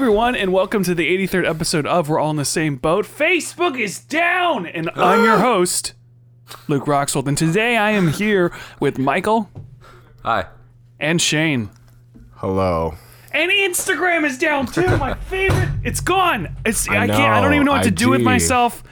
[0.00, 3.04] everyone, and welcome to the 83rd episode of We're All in the Same Boat.
[3.04, 5.92] Facebook is down, and I'm your host,
[6.68, 7.28] Luke Roxwold.
[7.28, 8.50] And today I am here
[8.80, 9.50] with Michael
[10.24, 10.46] Hi.
[10.98, 11.68] and Shayne.
[12.36, 12.94] Hello.
[13.32, 14.96] And Instagram is down too.
[14.96, 15.68] My favorite.
[15.84, 16.56] It's gone.
[16.64, 17.34] It's I, I can't.
[17.34, 18.82] I don't even know what to do with myself.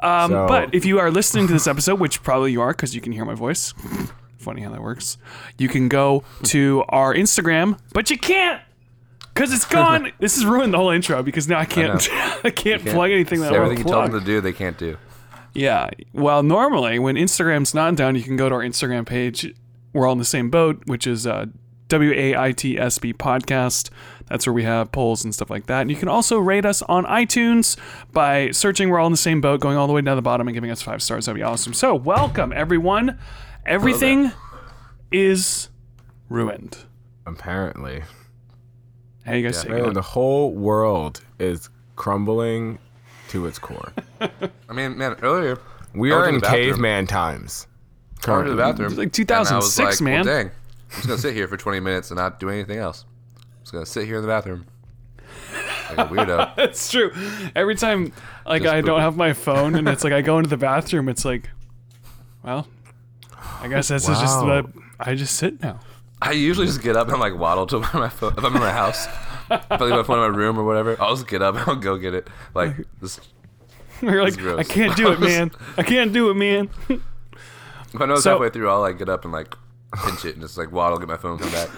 [0.00, 2.94] Um, So- but if you are listening to this episode, which probably you are, because
[2.94, 3.72] you can hear my voice.
[4.36, 5.16] Funny how that works.
[5.56, 8.60] You can go to our Instagram, but you can't
[9.40, 10.12] because it's gone.
[10.18, 12.08] this has ruined the whole intro because now I can't.
[12.44, 14.10] I, can't Can't- plug anything that I Everything you plug.
[14.12, 14.98] them to do, they can't do.
[15.54, 15.88] Yeah.
[16.12, 19.52] Well, normally when Instagram's not down, you can go to our Instagram page.
[19.94, 21.46] We're all in the same boat, which is uh,
[21.88, 23.88] W A I T S B podcast.
[24.28, 25.80] That's where we have polls and stuff like that.
[25.80, 27.76] And you can also rate us on iTunes
[28.12, 30.46] by searching We're all in the same boat, going all the way down the bottom
[30.48, 31.24] and giving us five stars.
[31.26, 31.72] That'd be awesome.
[31.72, 33.18] So, welcome everyone.
[33.64, 34.32] Everything
[35.10, 35.70] is
[36.28, 36.84] ruined.
[37.26, 38.02] Apparently.
[39.30, 39.94] How you guys taking Man, it?
[39.94, 42.78] the whole world is crumbling
[43.28, 43.92] to its core.
[44.20, 45.58] I mean, man, earlier
[45.94, 47.66] We I are in caveman times.
[48.26, 48.88] I went to the bathroom.
[48.88, 50.26] It's like and I was 2006, like, man.
[50.26, 53.04] Well, dang, I'm just gonna sit here for 20 minutes and not do anything else.
[53.36, 54.66] I'm just gonna sit here in the bathroom.
[55.96, 56.52] Like a weirdo.
[56.58, 57.12] It's true.
[57.54, 58.12] Every time,
[58.46, 61.08] like, Just I don't have my phone, and it's like I go into the bathroom.
[61.08, 61.48] It's like,
[62.44, 62.66] well,
[63.60, 64.62] I guess this is just Wow.
[64.62, 64.72] the.
[65.00, 65.80] I just sit now.
[66.22, 68.34] I usually just get up and like waddle to my phone.
[68.36, 69.06] If I'm in my house,
[69.50, 71.64] if I leave my phone in my room or whatever, I'll just get up and
[71.68, 72.28] I'll go get it.
[72.54, 73.20] Like this,
[74.02, 74.58] You're like, gross.
[74.58, 75.50] I can't do it, man.
[75.76, 76.70] I can't do it, man.
[76.88, 79.54] if I know it's So- halfway through, I'll like get up and like
[80.04, 81.70] pinch it and just like waddle, get my phone, come back.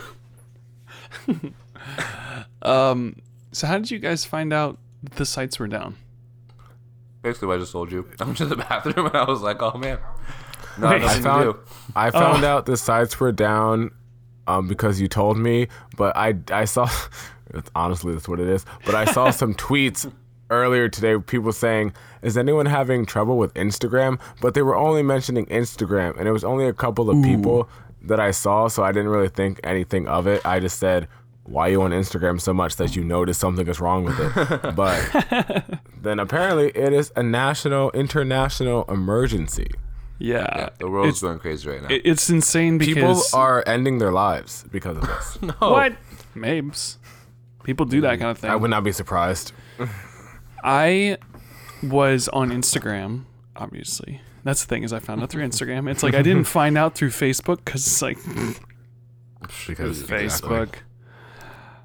[2.63, 3.17] Um,
[3.51, 4.79] so, how did you guys find out
[5.17, 5.97] the sites were down?
[7.23, 8.09] Basically, what I just told you.
[8.21, 9.99] I went to the bathroom and I was like, oh man,
[10.79, 11.03] no, Wait.
[11.03, 11.57] I found.
[11.95, 12.49] I found oh.
[12.49, 13.91] out the sites were down
[14.47, 16.89] um, because you told me, but I I saw
[17.75, 18.65] honestly that's what it is.
[18.85, 20.11] But I saw some tweets
[20.51, 25.47] earlier today people saying, "Is anyone having trouble with Instagram?" But they were only mentioning
[25.47, 27.69] Instagram and it was only a couple of people
[28.05, 30.45] that I saw, so I didn't really think anything of it.
[30.45, 31.07] I just said,
[31.45, 34.63] why you on Instagram so much that you notice something is wrong with it?
[34.75, 39.71] But then apparently it is a national, international emergency.
[40.23, 41.89] Yeah, Yeah, the world's it's, going crazy right now.
[41.91, 45.43] it's insane because People are ending their lives because of this.
[45.43, 45.53] no.
[45.59, 45.95] what?
[46.37, 46.99] Mabes.
[47.65, 48.21] People do that mm.
[48.21, 48.51] kind of thing.
[48.51, 49.53] I would not be surprised.
[50.65, 51.19] I
[51.83, 53.25] was on Instagram,
[53.57, 54.21] obviously.
[54.45, 55.91] That's the thing is I found out through Instagram.
[55.91, 58.19] It's like I didn't find out through Facebook because it's like
[59.67, 60.75] Because Facebook.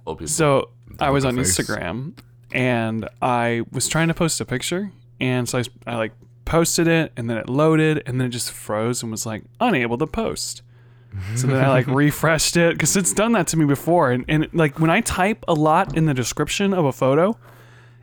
[0.05, 0.27] People.
[0.27, 1.35] So I was on.
[1.35, 2.13] Instagram
[2.51, 6.13] and I was trying to post a picture, and so I, I like
[6.47, 9.97] posted it, and then it loaded, and then it just froze and was like unable
[9.97, 10.61] to post.
[11.35, 14.47] So then I like refreshed it because it's done that to me before, and and
[14.53, 17.37] like when I type a lot in the description of a photo,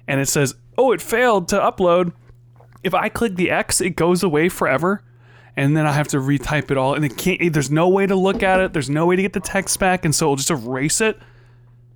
[0.07, 2.13] and it says, "Oh, it failed to upload,"
[2.83, 5.03] if I click the X, it goes away forever.
[5.57, 7.53] And then I have to retype it all, and it can't.
[7.53, 8.73] There's no way to look at it.
[8.73, 11.17] There's no way to get the text back, and so it'll just erase it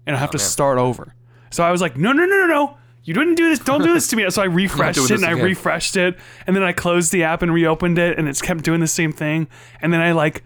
[0.09, 1.15] and I have oh, to start over.
[1.51, 2.79] So I was like, no, no, no, no, no.
[3.09, 3.61] You didn't do this.
[3.61, 4.29] Don't do this to me.
[4.29, 5.43] So I refreshed it and I again.
[5.43, 6.19] refreshed it.
[6.47, 9.13] And then I closed the app and reopened it and it's kept doing the same
[9.13, 9.49] thing.
[9.81, 10.45] And then I like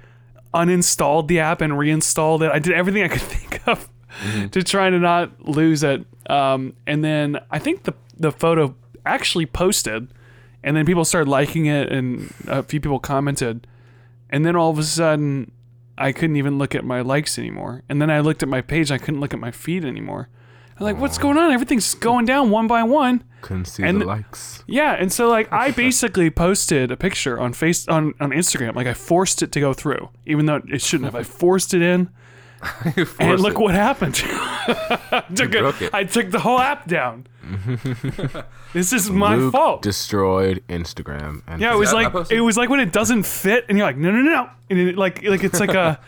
[0.54, 2.52] uninstalled the app and reinstalled it.
[2.52, 3.88] I did everything I could think of
[4.52, 6.06] to try to not lose it.
[6.30, 10.14] Um, and then I think the, the photo actually posted
[10.62, 13.66] and then people started liking it and a few people commented.
[14.30, 15.50] And then all of a sudden,
[15.98, 17.82] I couldn't even look at my likes anymore.
[17.88, 20.28] And then I looked at my page, I couldn't look at my feed anymore.
[20.80, 21.52] I'm like, what's going on?
[21.52, 23.22] Everything's going down one by one.
[23.42, 24.64] couldn't see And- the likes.
[24.66, 28.74] Yeah, and so like I basically posted a picture on face on, on Instagram.
[28.74, 31.14] Like I forced it to go through, even though it shouldn't have.
[31.14, 32.08] I forced it in,
[33.20, 33.58] and look it.
[33.60, 34.20] what happened.
[34.24, 35.94] I, took broke it, it.
[35.94, 37.26] I took the whole app down.
[38.72, 39.82] this is my Luke fault.
[39.82, 41.42] destroyed Instagram.
[41.46, 43.96] And Yeah, it was like it was like when it doesn't fit, and you're like,
[43.96, 46.00] no, no, no, no, and it, like like it's like a.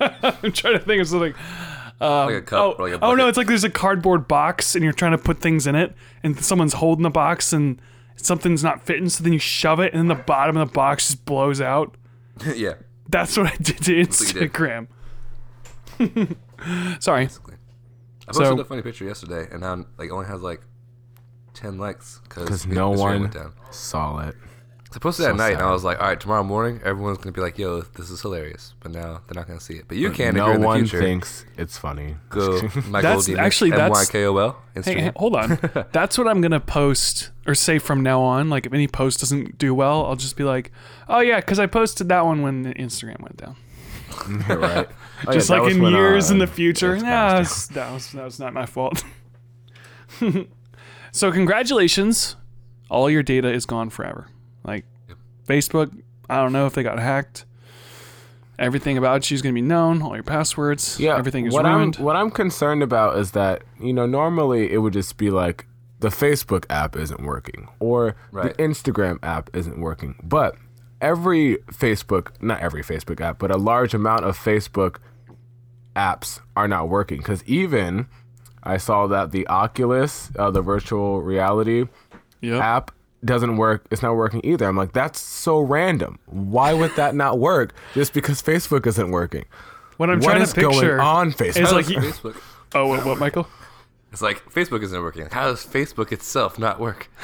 [0.00, 1.32] I'm trying to think of something.
[2.02, 4.74] Um, like a cup Oh, like a oh no, it's like there's a cardboard box,
[4.74, 7.80] and you're trying to put things in it, and someone's holding the box, and
[8.16, 11.08] something's not fitting, so then you shove it, and then the bottom of the box
[11.08, 11.96] just blows out.
[12.56, 12.74] yeah.
[13.08, 14.08] That's what I did to what you did.
[14.52, 14.88] Instagram.
[17.00, 17.24] Sorry.
[17.24, 17.28] I
[18.32, 20.60] posted So- a funny picture yesterday, and now like only has like
[21.54, 23.52] ten likes because because no went one down.
[23.70, 24.36] saw it.
[24.94, 25.62] I posted it So at night, and.
[25.62, 28.74] I was like, all right, tomorrow morning, everyone's gonna be like, yo, this is hilarious.
[28.80, 29.84] But now they're not gonna see it.
[29.88, 31.00] But you can if no you're in the one future.
[31.00, 32.16] thinks it's funny.
[32.30, 35.58] Go Michael That's- Demas, actually, that's- M-Y-K-O-L, Hey, hey, hold on.
[35.92, 38.48] That's what I'm gonna post or say from now on.
[38.50, 40.72] Like if any post doesn't do well, I'll just be like,
[41.08, 43.56] "Oh yeah, because I posted that one when Instagram went down."
[44.58, 44.88] right.
[45.26, 46.96] Oh, just that like in years uh, in the future.
[46.96, 47.40] Nah, down.
[47.42, 49.04] it's- that was that was not my fault.
[51.14, 52.36] So congratulations,
[52.90, 54.28] all your data is gone forever.
[54.64, 54.84] Like
[55.46, 55.90] Facebook,
[56.28, 57.44] I don't know if they got hacked.
[58.58, 60.02] Everything about you is going to be known.
[60.02, 61.96] All your passwords, Yeah, everything is what ruined.
[61.98, 65.66] I'm what I'm concerned about is that you know normally it would just be like
[66.00, 68.56] the Facebook app isn't working or Right.
[68.56, 70.56] the Instagram app isn't working, but
[71.00, 74.96] every Facebook, not every Facebook app, but a large amount of Facebook
[75.96, 78.06] apps are not working because even
[78.62, 81.86] I saw that the Oculus, uh, the virtual reality
[82.42, 82.62] Yep.
[82.62, 82.90] app
[83.24, 83.86] doesn't work.
[83.90, 84.66] It's not working either.
[84.66, 86.18] I'm like, that's so random.
[86.26, 89.44] Why would that not work just because Facebook isn't working?
[89.96, 91.62] What I'm What trying is to picture going on Facebook?
[91.62, 92.40] is like, does Facebook.
[92.74, 93.46] oh, what, what, Michael?
[94.10, 95.28] It's like Facebook isn't working.
[95.30, 97.08] How does Facebook itself not work?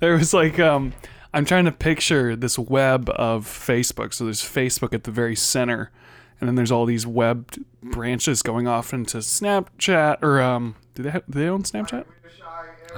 [0.00, 0.92] There was like, um,
[1.32, 4.12] I'm trying to picture this web of Facebook.
[4.12, 5.90] So there's Facebook at the very center,
[6.38, 11.10] and then there's all these webbed branches going off into Snapchat or um, do they
[11.10, 12.04] have, do they own Snapchat?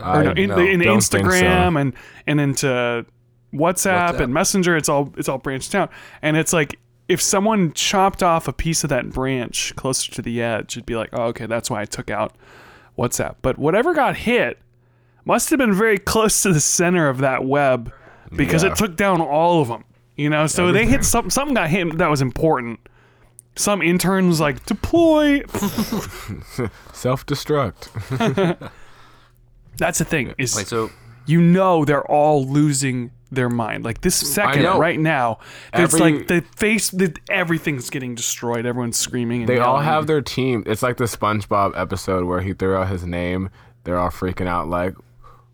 [0.03, 1.19] I or no, in, no, in don't so.
[1.19, 1.93] Instagram and
[2.27, 2.67] and into
[3.53, 4.21] WhatsApp, WhatsApp.
[4.21, 4.77] and Messenger.
[4.77, 5.91] It's all it's all branched out,
[6.23, 10.41] and it's like if someone chopped off a piece of that branch closer to the
[10.41, 12.35] edge, it'd be like, oh, okay, that's why I took out
[12.97, 13.35] WhatsApp.
[13.43, 14.59] But whatever got hit
[15.25, 17.93] must have been very close to the center of that web
[18.37, 18.71] because Yeah.
[18.71, 19.85] it took down all of them.
[20.17, 21.31] You know, so they hit something.
[21.31, 22.79] Something got hit that was important.
[23.57, 25.41] Some intern was like, deploy.
[26.93, 28.71] Self destruct.
[29.81, 30.35] That's the thing.
[30.39, 30.91] Is Like so,
[31.27, 33.85] you know they're all losing their mind.
[33.85, 35.39] Like this second, right now,
[35.75, 38.67] it's Every- like the face, the, everything's getting destroyed.
[38.67, 39.41] Everyone's screaming.
[39.43, 39.85] And They all yelling.
[39.87, 40.63] have their team.
[40.67, 43.51] It's like the SpongeBob episode where he threw out his name.
[43.85, 44.95] They're all freaking out like,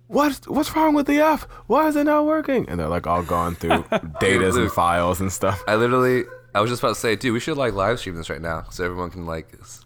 [0.09, 1.47] "What's what's wrong with the F?
[1.67, 3.83] Why is it not working?" And they're like all going through
[4.21, 5.63] datas and files and stuff.
[5.69, 6.25] I literally,
[6.55, 8.65] I was just about to say, dude, we should like live stream this right now
[8.71, 9.85] so everyone can like, s-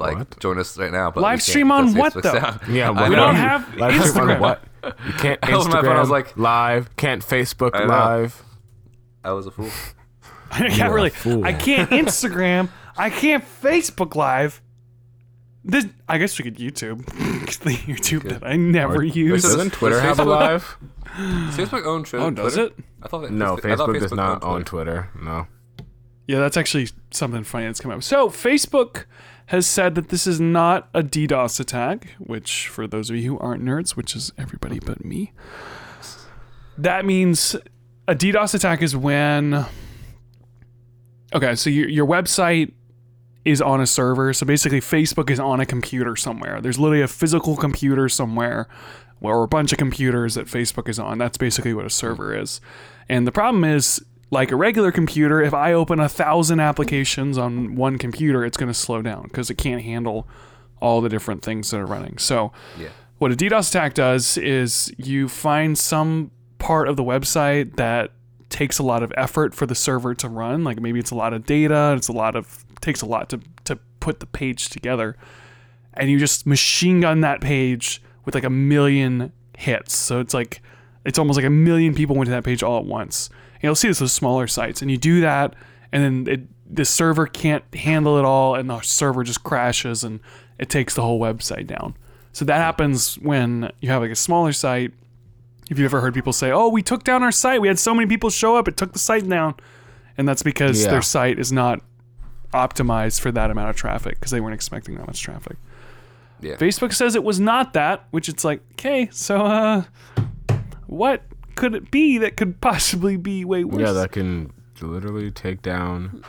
[0.00, 0.38] like What?
[0.40, 1.10] join us right now.
[1.10, 2.40] But Live stream on what, Facebook's though?
[2.40, 2.60] down.
[2.70, 4.40] Yeah, I what- We don't have Live stream on Instagram.
[4.40, 4.62] what?
[4.84, 6.96] You can't I was Instagram my phone, I was like- live.
[6.96, 8.42] Can't Facebook I live.
[9.22, 9.68] I was a fool.
[10.50, 11.10] I You're can't a really.
[11.10, 11.44] fool.
[11.44, 12.68] I can't Instagram.
[12.96, 14.60] I can't Facebook Live.
[15.62, 17.04] This, I guess we could YouTube.
[17.58, 19.42] the YouTube that I never Or- use.
[19.42, 20.76] Does- Doesn't Twitter does have a live?
[21.16, 22.24] Does Facebook own Twitter?
[22.24, 22.74] Oh, does Twitter?
[22.78, 22.84] it?
[23.02, 25.10] I thought that No, I thought Facebook does not owned own Twitter.
[25.20, 25.46] No.
[26.26, 28.02] Yeah, that's actually something funny that's come up.
[28.02, 29.04] So, Facebook
[29.50, 33.38] has said that this is not a DDoS attack, which, for those of you who
[33.40, 35.32] aren't nerds, which is everybody but me,
[36.78, 37.56] that means
[38.06, 39.66] a DDoS attack is when.
[41.34, 42.70] Okay, so your, your website
[43.44, 44.32] is on a server.
[44.32, 46.60] So basically, Facebook is on a computer somewhere.
[46.60, 48.68] There's literally a physical computer somewhere,
[49.20, 51.18] or a bunch of computers that Facebook is on.
[51.18, 52.60] That's basically what a server is.
[53.08, 54.00] And the problem is,
[54.30, 58.70] like a regular computer, if I open a thousand applications on one computer, it's going
[58.70, 60.28] to slow down because it can't handle
[60.80, 62.16] all the different things that are running.
[62.18, 62.88] So, Yeah.
[63.18, 68.12] what a DDoS attack does is you find some part of the website that
[68.50, 70.64] takes a lot of effort for the server to run.
[70.64, 73.40] Like maybe it's a lot of data, it's a lot of takes a lot to
[73.64, 75.16] to put the page together,
[75.94, 79.94] and you just machine gun that page with like a million hits.
[79.94, 80.62] So it's like
[81.04, 83.28] it's almost like a million people went to that page all at once.
[83.60, 85.54] And you'll see this with smaller sites, and you do that,
[85.92, 86.40] and then it,
[86.74, 90.20] the server can't handle it all, and the server just crashes, and
[90.58, 91.94] it takes the whole website down.
[92.32, 94.92] So that happens when you have like a smaller site.
[95.70, 97.60] If you've ever heard people say, "Oh, we took down our site.
[97.60, 99.54] We had so many people show up, it took the site down,"
[100.16, 100.90] and that's because Yeah.
[100.92, 101.80] their site is not
[102.54, 105.56] optimized for that amount of traffic because they weren't expecting that much traffic.
[106.40, 106.54] Yeah.
[106.56, 109.82] Facebook says it was not that, which it's like, okay, so uh,
[110.86, 111.22] what
[111.54, 113.80] could it be that could possibly be way worse?
[113.80, 116.24] Yeah, that can literally take down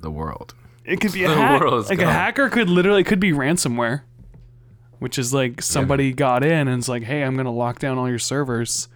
[0.00, 0.54] the world.
[0.84, 1.62] it could be a hack.
[1.62, 4.02] Like a hacker could literally it could be ransomware,
[4.98, 8.08] which is like somebody got in and it's like, hey, I'm gonna lock down all
[8.08, 8.88] your servers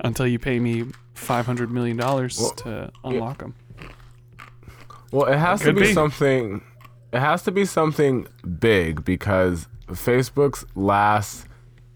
[0.00, 0.84] until you pay me
[1.14, 3.54] five hundred million dollars to unlock them.
[5.12, 5.92] Well, it has to be, be.
[5.92, 6.62] something.
[7.12, 8.28] It has to be something
[8.60, 11.46] big because Facebook's last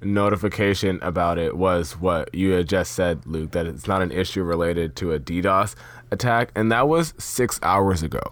[0.05, 3.53] notification about it was what you had just said, Luke.
[3.53, 5.75] That it's not an issue related to a DDoS
[6.11, 8.23] attack, and that was six hours ago.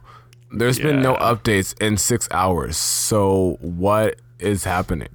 [0.54, 2.76] There's been no updates in six hours.
[2.76, 5.08] So what is happening?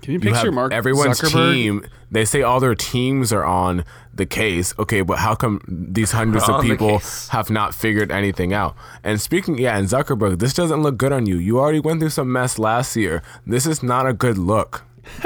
[0.00, 1.54] Can you picture have Mark everyone's Zuckerberg?
[1.54, 1.86] team.
[2.10, 4.74] They say all their teams are on the case.
[4.78, 7.00] Okay, but how come these hundreds of people
[7.30, 8.76] have not figured anything out?
[9.02, 11.36] And speaking, yeah, and Zuckerberg, this doesn't look good on you.
[11.38, 13.22] You already went through some mess last year.
[13.46, 14.84] This is not a good look.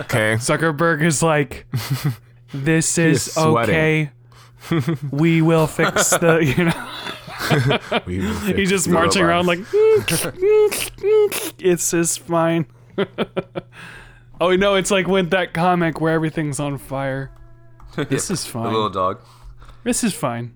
[0.00, 1.66] okay, Zuckerberg is like,
[2.54, 4.10] this is, okay.
[5.10, 6.88] we will fix the, you know.
[8.06, 8.20] We
[8.54, 9.58] He's just the marching around like,
[11.58, 12.66] it's just fine.
[14.40, 17.30] Oh no, it's like with that comic where everything's on fire.
[17.96, 18.64] This is The fine.
[18.72, 19.20] little dog.
[19.84, 20.54] This is fine.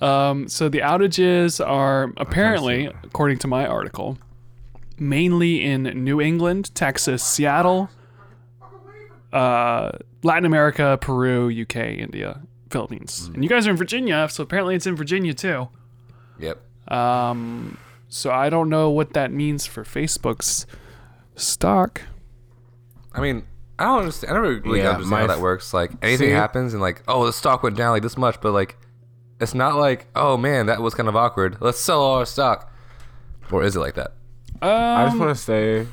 [0.00, 4.18] Um, so the outages are apparently, according to my article,
[5.02, 7.90] mainly in New England, Texas, Seattle,
[9.32, 9.92] uh,
[10.22, 12.40] Latin America, Peru, UK, India,
[12.70, 15.68] Philippines, and you guys are in Virginia, so apparently it's in Virginia too.
[16.38, 16.58] Yep.
[16.92, 17.78] Um,
[18.08, 20.66] so I don't know what that means for Facebook's
[21.36, 22.02] stock.
[23.12, 23.44] I mean,
[23.78, 24.30] I don't understand.
[24.32, 25.74] I never really Yeah, understand how f- that works.
[25.74, 26.32] Like anything See?
[26.32, 28.76] happens and like, oh, the stock went down like this much, but like,
[29.40, 31.56] it's not like, oh man, that was kind of awkward.
[31.60, 32.70] Let's sell all our stock.
[33.50, 34.12] Or is it like that?
[34.62, 35.86] I just Um, want to say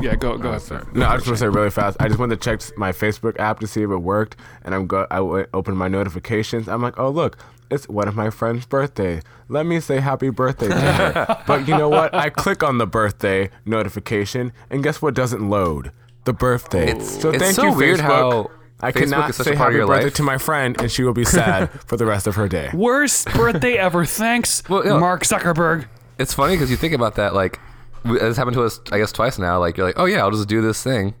[0.00, 0.62] yeah, go go ahead.
[0.62, 0.84] Sir.
[0.94, 1.96] No, I just want to say really fast.
[2.00, 4.86] I just went to check my Facebook app to see if it worked, and I'm
[4.86, 5.06] go.
[5.10, 6.68] I went, opened my notifications.
[6.68, 7.36] I'm like, oh look,
[7.70, 9.20] it's one of my friend's birthday.
[9.48, 11.42] Let me say happy birthday to her.
[11.46, 12.12] but you know what?
[12.14, 15.92] I click on the birthday notification, and guess what doesn't load?
[16.24, 16.88] The birthday.
[16.88, 18.02] It's- so it's thank so you, weird Facebook.
[18.02, 20.14] how I Facebook cannot is such a say part of happy your birthday life.
[20.14, 22.70] to my friend, and she will be sad for the rest of her day.
[22.72, 24.04] Worst birthday ever.
[24.06, 24.98] Thanks, Well, yeah.
[24.98, 25.84] Mark Zuckerberg.
[26.18, 27.34] It's funny because you think about that.
[27.34, 27.58] Like,
[28.04, 29.58] we- it's happened to us, I guess, twice now.
[29.58, 31.14] Like, you're like, oh yeah, I'll just do this thing,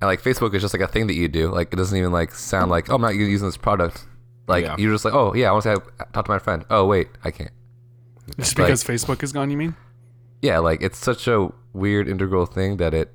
[0.00, 1.48] and like Facebook is just like a thing that you do.
[1.48, 4.06] Like, it doesn't even like sound like, oh, I'm not using this product.
[4.46, 4.76] Like, Yeah.
[4.78, 6.64] you're just like, oh yeah, I want to talk to my friend.
[6.70, 7.50] Oh wait, I can't.
[8.38, 9.74] Just Like- because Facebook is gone, you mean?
[10.40, 13.12] Yeah, like it's such a weird integral thing that it.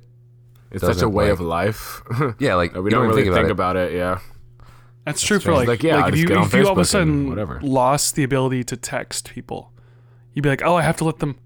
[0.70, 2.02] It's such a Doesn't, way like- of life.
[2.38, 3.92] Yeah, like we you don't even really think think, about it.
[3.92, 3.96] about it.
[3.96, 4.18] Yeah.
[5.04, 5.58] That's true for strange.
[5.58, 6.88] like, Like, yeah, like if just you get on if you all of a and
[6.88, 7.60] sudden whatever.
[7.62, 9.70] lost the ability to text people,
[10.34, 11.38] you'd be like, oh, I have to let them.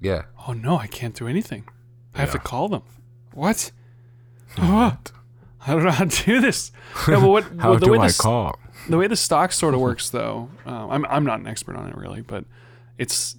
[0.00, 1.68] Yeah, Oh no, I can't do anything.
[2.14, 2.82] I have to call them.
[3.34, 3.70] What?
[4.56, 5.12] What?
[5.66, 6.72] I don't know how to do this.
[7.08, 7.44] No, but what?
[7.58, 8.58] How well, the do way I the, call?
[8.88, 11.88] the way the stock sort of works, though, um, I'm I'm not an expert on
[11.88, 12.44] it really, but
[12.96, 13.36] it's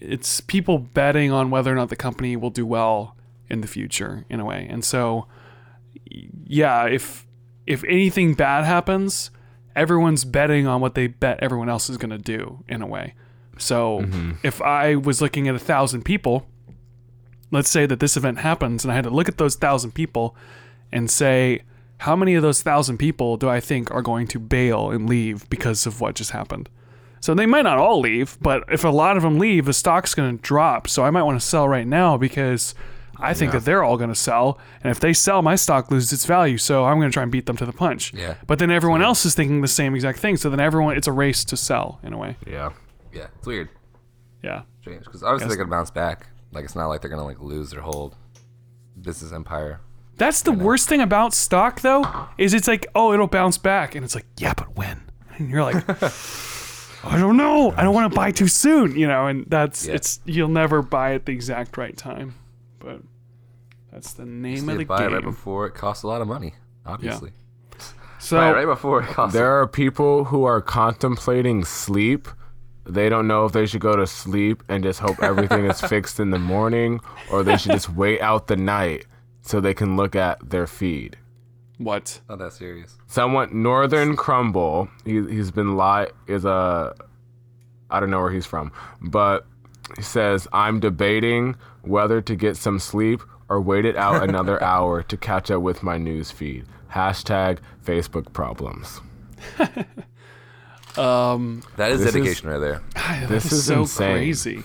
[0.00, 3.16] it's people betting on whether or not the company will do well
[3.48, 4.66] in the future, in a way.
[4.68, 5.26] And so,
[6.10, 7.26] y- yeah, if
[7.66, 9.30] if anything bad happens,
[9.74, 13.14] everyone's betting on what they bet everyone else is going to do, in a way.
[13.58, 14.32] So, mm-hmm.
[14.42, 16.46] if I was looking at a thousand people,
[17.50, 20.36] let's say that this event happens, and I had to look at those thousand people
[20.92, 21.62] and say,
[21.98, 25.48] how many of those thousand people do I think are going to bail and leave
[25.48, 26.68] because of what just happened?
[27.20, 30.14] So they might not all leave, but if a lot of them leave, the stock's
[30.14, 30.86] going to drop.
[30.86, 32.74] So I might want to sell right now because
[33.18, 34.58] I think that they're all going to sell.
[34.84, 36.58] And if they sell, my stock loses its value.
[36.58, 38.12] So I'm going to try and beat them to the punch.
[38.12, 38.34] Yeah.
[38.46, 40.36] But then everyone else is thinking the same exact thing.
[40.36, 42.36] So then everyone, it's a race to sell in a way.
[42.46, 42.72] Yeah.
[43.16, 43.68] Yeah, it's weird,
[44.42, 44.62] Yeah.
[44.80, 45.04] strange.
[45.04, 46.26] Because obviously they're gonna bounce back.
[46.52, 48.14] Like it's not like they're gonna like lose their whole
[49.00, 49.80] business empire.
[50.16, 52.04] That's the worst thing about stock, though,
[52.38, 55.02] is it's like, oh, it'll bounce back, and it's like, yeah, but when?
[55.36, 55.76] And you're like,
[57.04, 57.72] I don't know.
[57.76, 59.26] I don't want to buy too soon, you know.
[59.26, 59.94] And that's Yeah.
[59.94, 62.34] it's you'll never buy at the exact right time,
[62.78, 63.00] but
[63.92, 66.28] that's the name of They the buy it right before it costs a lot of
[66.28, 66.54] money.
[66.86, 67.32] Obviously,
[68.18, 69.34] So buy right before it costs.
[69.34, 72.26] There are people who are contemplating sleep.
[72.86, 76.20] They don't know if they should go to sleep and just hope everything is fixed
[76.20, 77.00] in the morning,
[77.30, 79.06] or they should just wait out the night
[79.42, 81.16] so they can look at their feed.
[81.78, 82.20] what?
[82.28, 82.96] not that serious.
[83.06, 86.94] Someone Northern Crumble, he he's been li is a
[87.90, 89.46] I don't know where he's from, but
[89.96, 95.02] he says I'm debating whether to get some sleep or wait it out another hour
[95.04, 96.66] to catch up with my news feed.
[96.92, 99.00] Hashtag Facebook problems.
[100.98, 102.82] Um, That is This is- dedication right there.
[102.94, 104.12] that This is is so insane.
[104.16, 104.62] crazy.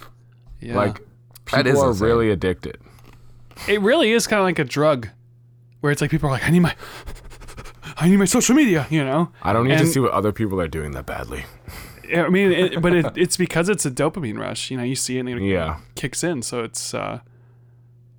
[0.60, 0.76] Yeah.
[0.76, 1.02] Like
[1.46, 2.08] people is are insane.
[2.08, 2.78] really addicted.
[3.68, 5.10] it really is kind of like a drug,
[5.82, 6.76] where it's like people are like, I need my,
[7.98, 9.32] I need my social media, you know.
[9.44, 11.46] I don't need to see what other people are doing that badly.
[12.16, 14.70] I mean, it, but it, it's because it's a dopamine rush.
[14.70, 15.78] You know, you see it and it Yeah.
[15.96, 16.42] kicks in.
[16.42, 17.20] So it's, uh,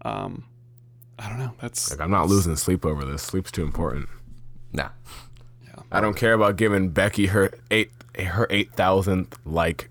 [0.05, 0.45] um,
[1.19, 1.53] I don't know.
[1.61, 3.23] That's Like I'm not losing sleep over this.
[3.23, 4.09] Sleep's too important.
[4.73, 4.89] Nah.
[5.91, 9.89] I don't care about giving Becky her eight her eight thousandth like.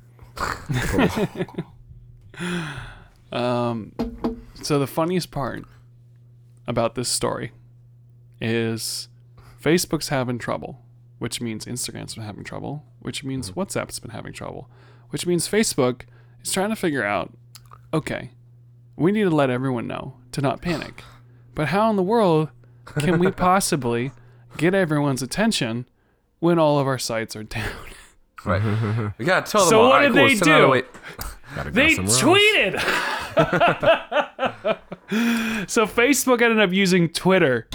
[3.31, 3.93] um.
[4.61, 5.65] So the funniest part
[6.67, 7.51] about this story
[8.39, 9.09] is
[9.61, 10.81] Facebook's having trouble,
[11.19, 14.69] which means Instagram's been having trouble, which means WhatsApp's been having trouble,
[15.09, 16.01] which means Facebook
[16.43, 17.33] is trying to figure out,
[17.93, 18.31] okay,
[18.95, 21.03] we need to let everyone know to not panic.
[21.55, 22.49] But how in the world
[22.99, 24.11] can we possibly
[24.57, 25.87] get everyone's attention
[26.39, 27.71] when all of our sites are down?
[28.45, 28.62] Right.
[28.62, 29.07] Mm-hmm.
[29.17, 29.69] we gotta tell them.
[29.69, 29.89] So all.
[29.89, 30.69] what Alright, did cool, they send out a do?
[30.71, 30.86] wait-
[31.55, 32.79] Gotta They somewhere tweeted.
[35.69, 37.67] so Facebook ended up using Twitter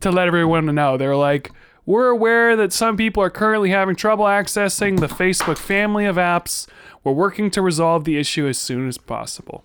[0.00, 0.96] to let everyone know.
[0.96, 1.50] They're like,
[1.84, 6.68] we're aware that some people are currently having trouble accessing the Facebook family of apps.
[7.02, 9.64] We're working to resolve the issue as soon as possible.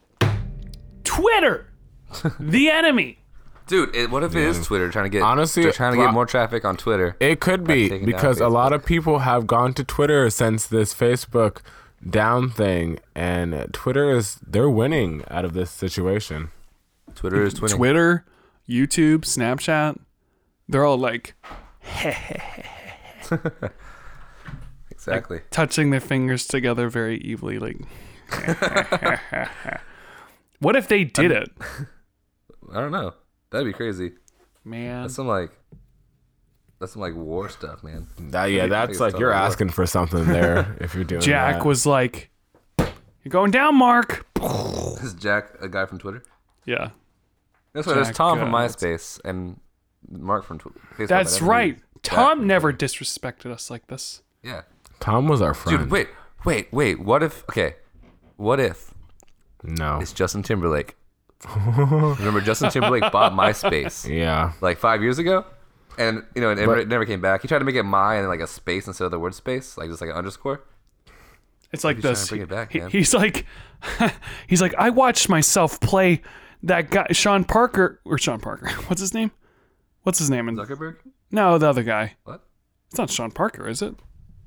[1.04, 1.72] Twitter
[2.40, 3.17] the enemy.
[3.68, 6.14] Dude, it, what if it is Twitter trying to get Honestly, they're trying to get
[6.14, 7.18] more traffic on Twitter?
[7.20, 11.62] It could be because a lot of people have gone to Twitter since this Facebook
[12.08, 16.52] down thing, and Twitter is they're winning out of this situation.
[17.16, 17.76] Twitter is twinning.
[17.76, 18.26] Twitter,
[18.70, 20.00] YouTube, Snapchat.
[20.70, 21.36] They're all like
[24.92, 25.42] exactly.
[25.50, 27.78] touching their fingers together very evilly, like.
[30.60, 31.50] what if they did it,
[32.72, 33.14] I don't know.
[33.50, 34.14] That'd be crazy.
[34.64, 35.04] man?
[35.04, 35.52] That's some like
[36.80, 38.08] that's some like war stuff, man.
[38.20, 41.66] That, yeah, that's like you're worth asking for something there if you're doing Jack that.
[41.66, 42.30] was like,
[42.78, 44.26] "You're going down, Mark."
[45.02, 46.24] Is Jack a guy from Twitter?
[46.66, 46.90] Yeah,
[47.74, 47.94] That's right.
[47.96, 49.60] There's Jack, Tom from uh, MySpace and
[50.10, 50.80] Mark from Twitter.
[50.98, 51.08] Facebook.
[51.08, 51.80] that's right.
[52.04, 52.86] Tom from never Twitter.
[53.04, 54.22] disrespected us like this.
[54.44, 54.62] Yeah.
[55.00, 55.80] Tom was our friend.
[55.80, 56.10] Dude, wait,
[56.46, 57.00] wait, wait.
[57.00, 57.44] What if?
[57.50, 57.76] Okay,
[58.36, 58.94] what if
[59.64, 60.00] No.
[60.00, 60.96] it's Justin Timberlake?
[62.20, 64.54] Remember, Justin Timberlake bought MySpace Yeah.
[64.62, 65.46] like five years ago,
[65.98, 67.42] and you know, it never, But- it never came back.
[67.42, 69.78] He tried to make it my and like a space instead of the word space,
[69.78, 70.62] like just like an underscore.
[71.72, 72.24] It's like He's trying this.
[72.28, 72.90] to bring it back, He- man.
[72.90, 73.46] he's like,
[74.48, 76.22] he's like, I watched myself play
[76.64, 78.70] that guy, Sean Parker, or Sean Parker.
[78.88, 79.32] What's his name?
[80.04, 80.48] What's his name?
[80.50, 80.96] In, Zuckerberg.
[81.32, 82.16] no, the other guy.
[82.24, 82.42] What?
[82.90, 83.94] It's not Sean Parker, is it?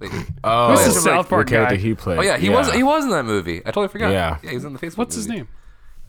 [0.00, 0.10] Wait.
[0.42, 1.00] Oh, Who's the.
[1.02, 1.80] South Park character guy?
[1.82, 2.18] he played.
[2.18, 3.58] Oh yeah, he was he was in that movie.
[3.58, 4.10] I totally forgot.
[4.12, 4.38] Yeah.
[4.42, 4.96] yeah, he was in the Facebook.
[4.96, 5.46] What's his name?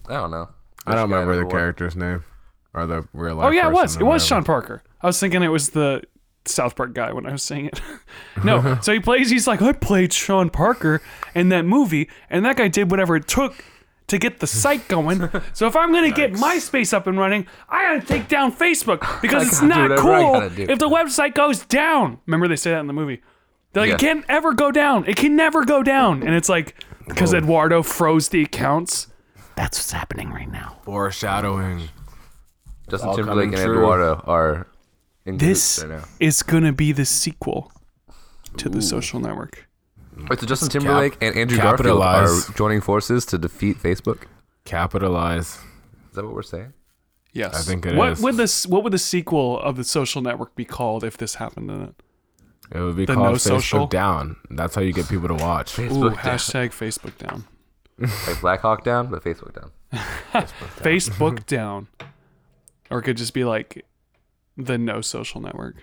[0.08, 0.48] I don't know.
[0.86, 2.24] I don't remember the character's name
[2.74, 3.48] or the real oh, life.
[3.48, 3.98] Oh yeah, it was.
[3.98, 4.26] It was.
[4.26, 4.84] Sean Parker.
[5.02, 6.04] I was thinking it was the
[6.46, 7.82] South Park guy when I was saying it.
[8.44, 9.30] no, so he plays.
[9.30, 11.02] He's like, I played Sean Parker
[11.36, 13.64] in that movie, and that guy did whatever it took
[14.08, 15.30] to get the site going.
[15.54, 19.48] so if I'm gonna get MySpace up and running, I gotta take down Facebook because
[19.48, 20.66] it's not whatever I cool gotta do.
[20.70, 22.20] if the website goes down.
[22.26, 23.22] Remember they say that in the movie.
[23.74, 23.96] They're like, Yeah.
[23.96, 25.06] it can't ever go down.
[25.08, 26.76] It can never go down, and it's like
[27.08, 29.08] because Eduardo froze the accounts.
[29.56, 30.78] That's what's happening right now.
[30.84, 31.90] Foreshadowing.
[32.90, 33.78] Justin All Timberlake and coming true.
[33.78, 34.68] Eduardo are
[35.26, 36.08] in This cahoots right now.
[36.20, 37.72] is gonna be the sequel
[38.58, 39.68] to the Social Network.
[40.30, 44.24] Wait, so Justin Timberlake and Andrew Garfield are joining forces to defeat Facebook.
[44.66, 45.58] Capitalize.
[46.10, 46.74] Is that what we're saying?
[47.34, 48.22] Yes, I think it what is.
[48.22, 48.68] would this?
[48.68, 51.96] What would the sequel of the Social Network be called if this happened in it?
[52.74, 53.88] It would be The called no Facebook social?
[53.88, 54.36] Down.
[54.50, 55.80] That's how you get people to watch.
[55.80, 56.16] Ooh, down.
[56.18, 57.46] hashtag Facebook down.
[58.28, 59.72] Like Black Hawk down, but Facebook down.
[60.80, 61.88] Facebook down,
[62.90, 63.86] or it could just be like
[64.58, 65.76] the No Social Network.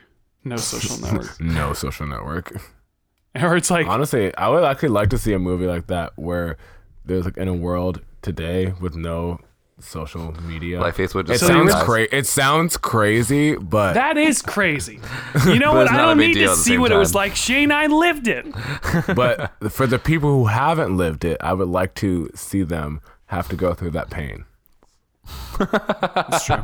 [0.45, 2.61] No Social Network, No social network.
[3.35, 6.57] or it's like Honestly, I would actually like to see a movie like that where
[7.05, 9.41] there's like in a world today with no
[9.81, 10.81] social media.
[10.81, 12.09] Like Facebook it just sounds crazy.
[12.12, 15.01] It sounds crazy, but that is crazy.
[15.47, 15.91] You know what?
[15.91, 17.35] I don't need to see same what it was like.
[17.37, 18.47] Shayne, I lived it.
[19.14, 23.49] but for the people who haven't lived it, I would like to see them have
[23.49, 24.45] to go through that pain.
[25.59, 26.57] That's true.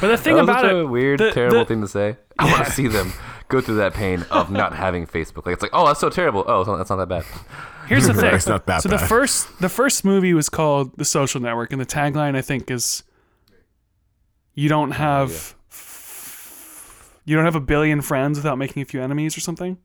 [0.00, 1.88] But the thing That was about such it, a weird, the- terrible the- thing to
[1.88, 2.16] say.
[2.38, 3.12] I want to see them
[3.48, 5.46] go through that pain of not having Facebook.
[5.46, 6.44] Like it's like, oh, that's so terrible.
[6.46, 7.24] Oh, it's not, that's not that bad.
[7.86, 8.34] Here's the thing.
[8.34, 11.80] It's not that so the first the first movie was called The Social Network, and
[11.80, 13.02] the tagline I think is
[14.54, 15.54] you don't have
[17.24, 19.78] you don't have a billion friends without making a few enemies or something.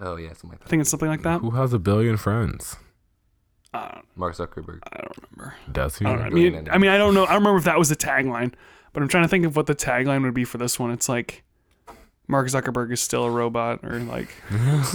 [0.00, 0.64] Oh yeah, something like that.
[0.64, 0.70] I that.
[0.70, 1.40] think it's something like that.
[1.40, 2.76] Who has a billion friends?
[4.16, 4.78] Mark Zuckerberg.
[4.92, 5.54] I don't remember.
[5.72, 6.06] Does he?
[6.06, 6.12] I.
[6.26, 7.24] I mean, I mean, I don't know.
[7.24, 8.54] I don't remember if that was the tagline,
[8.94, 10.90] but I'm trying to think of what the tagline would be for this one.
[10.90, 11.42] It's like
[12.26, 14.30] Mark Zuckerberg is still a robot, or like,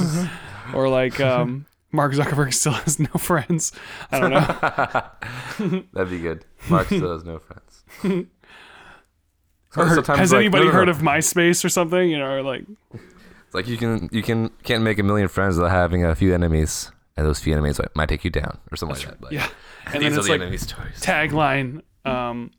[0.74, 3.72] or like um, Mark Zuckerberg still has no friends.
[4.12, 5.84] I don't know.
[5.94, 6.46] That'd be good.
[6.70, 8.26] Mark still has no friends.
[9.78, 10.72] Or has like, anybody no, no, no.
[10.72, 12.10] heard of MySpace or something?
[12.10, 15.58] You know, or like It's like you can you can can't make a million friends
[15.58, 18.78] without having a few enemies, and those few enemies might, might take you down or
[18.78, 19.22] something like that.
[19.22, 19.48] But yeah.
[19.86, 21.00] And these then are it's the like enemy stories.
[21.00, 22.50] tagline, um,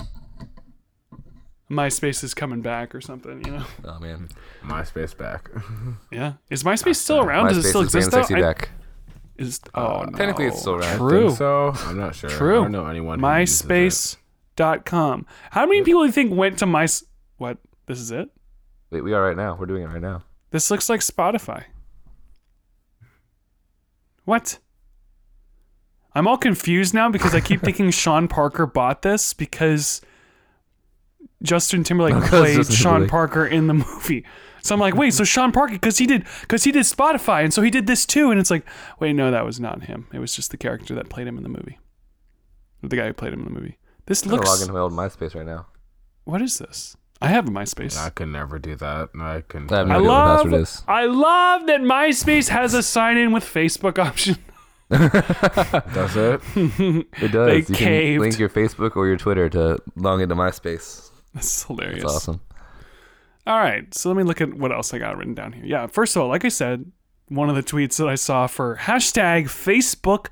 [1.71, 3.45] MySpace is coming back or something.
[3.45, 3.65] You know?
[3.85, 4.29] oh man,
[4.65, 5.51] MySpace back.
[6.11, 6.35] Yeah.
[6.51, 7.49] Is MySpace still around?
[7.49, 8.11] Does it still is exist?
[8.11, 8.23] though?
[8.23, 8.71] sexy I- back.
[9.37, 10.19] Is oh, oh no.
[10.19, 10.99] Technically, it's still around.
[10.99, 11.29] True.
[11.29, 12.29] Think so I'm not sure.
[12.29, 12.61] True.
[12.61, 13.21] I don't know anyone.
[13.21, 13.69] who uses it.
[13.69, 15.27] MySpace.com.
[15.51, 16.87] How many people do you think went to my?
[17.39, 17.57] What?
[17.87, 18.29] This is it.
[18.91, 19.57] Wait, we are right now.
[19.59, 20.25] We're doing it right now.
[20.51, 21.65] This looks like Spotify.
[24.25, 24.59] What?
[26.15, 30.03] I'm all confused now because I keep thinking Sean Parker bought this because
[31.43, 33.11] Justin Timberlake Because played Justin Sean Timberlake.
[33.11, 34.25] Parker in the movie.
[34.63, 37.53] So I'm like, wait, so Sean Parker because he did because he did Spotify and
[37.55, 38.65] so he did this too and it's like,
[38.99, 40.07] wait, no, that was not him.
[40.13, 41.79] It was just the character that played him in the movie.
[42.83, 43.79] The guy who played him in the movie.
[44.07, 44.61] This I'm gonna log looks.
[44.63, 45.67] into my old MySpace right now.
[46.25, 46.97] What is this?
[47.23, 47.99] I have a MySpace.
[47.99, 49.11] I could never do that.
[49.19, 49.73] I can.
[49.73, 50.83] I no I idea what the love, is.
[50.89, 54.37] I love that MySpace has a sign in with Facebook option.
[54.89, 56.41] That's it.
[56.57, 57.47] It does.
[57.47, 61.10] They you can link your Facebook or your Twitter to log into MySpace.
[61.35, 62.03] That's hilarious.
[62.03, 62.41] That's awesome.
[63.47, 65.65] All right, so let me look at what else I got written down here.
[65.65, 66.91] Yeah, first of all, like I said,
[67.29, 70.27] one of the tweets that I saw for hashtag Facebook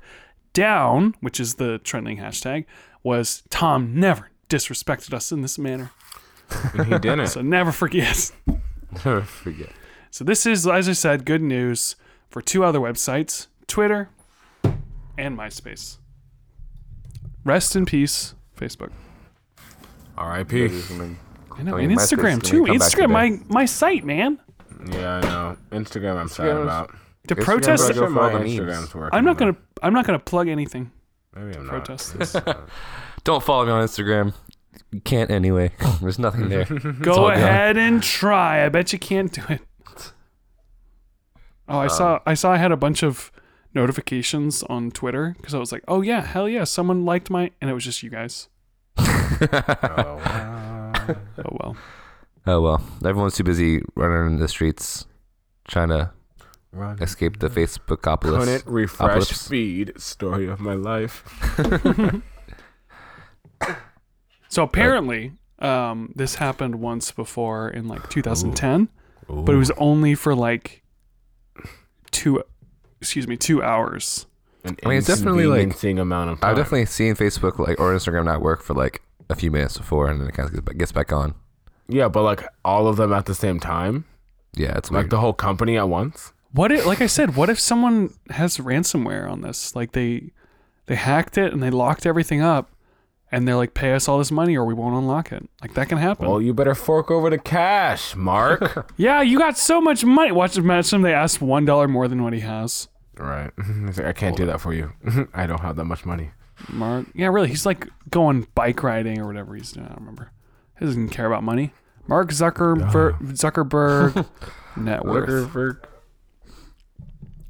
[0.53, 2.65] down, which is the trending hashtag,
[3.03, 5.91] was Tom never disrespected us in this manner.
[6.73, 7.27] And he didn't.
[7.27, 8.31] So never forget.
[9.05, 9.69] Never forget.
[10.11, 11.95] So this is, as I said, good news
[12.29, 14.09] for two other websites, Twitter
[15.17, 15.97] and MySpace.
[17.43, 18.91] Rest in peace, Facebook.
[20.19, 20.65] R.I.P.
[20.65, 22.65] I know, and Instagram too.
[22.67, 23.43] gonna Instagram, my today.
[23.49, 24.39] my site, man.
[24.91, 25.57] Yeah, I know.
[25.71, 26.91] Instagram, I'm sad about.
[27.27, 28.51] To Instagram protest, does- Pretty sure go for all the memes.
[28.59, 29.17] Instagram's working.
[29.17, 30.91] I'm not gonna I'm not gonna plug anything.
[31.35, 31.85] Maybe I'm not.
[31.85, 32.35] Protest this.
[33.23, 34.33] Don't follow me on Instagram.
[34.91, 35.71] You can't anyway.
[36.01, 36.65] There's nothing there.
[36.65, 37.33] Go all gone.
[37.33, 38.65] ahead and try.
[38.65, 39.61] I bet you can't do it.
[41.67, 43.31] Oh, I Um, saw I saw I had a bunch of
[43.75, 47.69] notifications on Twitter because I was like, oh yeah, hell yeah, someone liked my, and
[47.69, 48.47] it was just you guys.
[48.99, 50.55] Oh, wow.
[51.39, 51.77] Oh well.
[52.45, 55.07] Oh well, everyone's too busy running in the streets
[55.67, 56.11] trying to
[56.71, 57.01] Run.
[57.01, 58.45] escape the Facebook populace.
[58.45, 59.47] Couldn't refresh Apocalypse.
[59.47, 59.93] feed.
[59.99, 61.23] Story of my life.
[64.51, 68.89] So apparently, um, this happened once before in like 2010,
[69.27, 70.81] but it was only for like
[72.09, 72.43] two,
[72.99, 74.25] excuse me, two hours.
[74.65, 76.49] An I mean, it's definitely, like- inconveniencing amount of time.
[76.51, 80.09] I've definitely seen Facebook like or Instagram not work for like a few minutes before,
[80.09, 81.35] and then it kind of gets back, on.
[81.87, 84.05] Yeah, but like all of them at the same time,
[84.55, 85.09] Yeah, it's like weird.
[85.11, 86.33] the whole company at once.
[86.51, 89.75] What if, like I said, what if someone has ransomware on this?
[89.75, 90.31] Like they,
[90.87, 92.71] they hacked it and they locked everything up,
[93.31, 95.47] and they're like, pay us all this money or we won't unlock it.
[95.61, 96.27] Like that can happen.
[96.27, 98.91] Well, you better fork over the cash, Mark.
[98.97, 100.31] yeah, you got so much money.
[100.31, 102.87] Watch imagine they ask one dollar more than what he has.
[103.25, 103.51] Right.
[103.85, 104.91] He's like, I can't do that for you.
[105.33, 106.31] I don't have that much money.
[106.69, 109.85] Mark, yeah, really, he's like going bike riding or whatever he's doing.
[109.85, 110.31] I don't remember.
[110.77, 111.71] He doesn't care about money.
[112.05, 114.27] Mark Zuckerberg, Zuckerberg
[114.75, 115.77] net worth.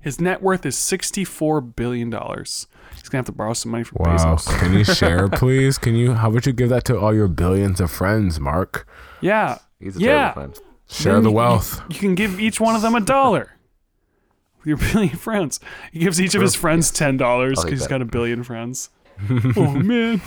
[0.01, 2.67] His net worth is sixty-four billion dollars.
[2.95, 4.15] He's gonna have to borrow some money from Wow.
[4.35, 4.59] Bezos.
[4.59, 5.77] Can you share, please?
[5.77, 6.13] Can you?
[6.13, 8.87] How would you give that to all your billions of friends, Mark?
[9.21, 10.07] Yeah, He's a yeah.
[10.07, 10.59] terrible friend.
[10.87, 11.81] Share Then the you- wealth.
[11.89, 13.55] You can give each one of them a dollar.
[14.59, 15.59] With your billion friends,
[15.91, 18.89] he gives each of his friends ten dollars because he's got a billion friends.
[19.57, 20.21] oh man.